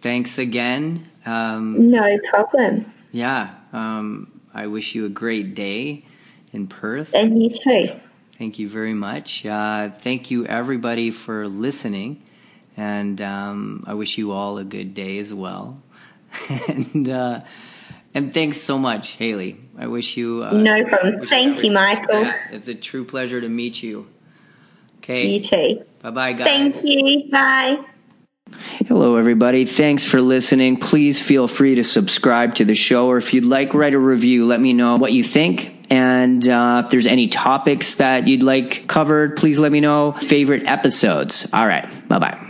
[0.01, 1.09] thanks again.
[1.27, 2.93] Um, No problem.
[3.11, 6.05] yeah, um, I wish you a great day
[6.53, 7.13] in Perth.
[7.15, 7.99] And you too.
[8.39, 9.45] Thank you very much.
[9.47, 12.23] Uh, thank you, everybody, for listening.
[12.77, 15.81] And um, I wish you all a good day as well.
[16.69, 17.41] and uh,
[18.15, 19.59] and thanks so much, Haley.
[19.79, 20.45] I wish you.
[20.45, 21.27] Uh, No problem.
[21.27, 22.23] Thank you, every- Michael.
[22.23, 23.99] Yeah, it's a true pleasure to meet you.
[23.99, 24.07] You
[24.99, 25.39] Okay.
[25.41, 25.85] too.
[26.03, 26.47] Bye bye, guys.
[26.47, 27.31] Thank you.
[27.31, 27.79] Bye.
[28.87, 29.65] Hello, everybody.
[29.65, 30.77] Thanks for listening.
[30.79, 34.47] Please feel free to subscribe to the show, or if you'd like, write a review.
[34.47, 35.73] Let me know what you think.
[35.91, 40.13] And uh, if there's any topics that you'd like covered, please let me know.
[40.13, 41.47] Favorite episodes.
[41.53, 41.87] All right.
[42.09, 42.44] Bye bye.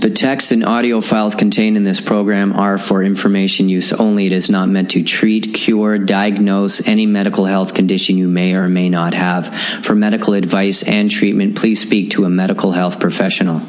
[0.00, 4.24] The text and audio files contained in this program are for information use only.
[4.24, 8.66] It is not meant to treat, cure, diagnose any medical health condition you may or
[8.70, 9.54] may not have.
[9.84, 13.60] For medical advice and treatment, please speak to a medical health professional.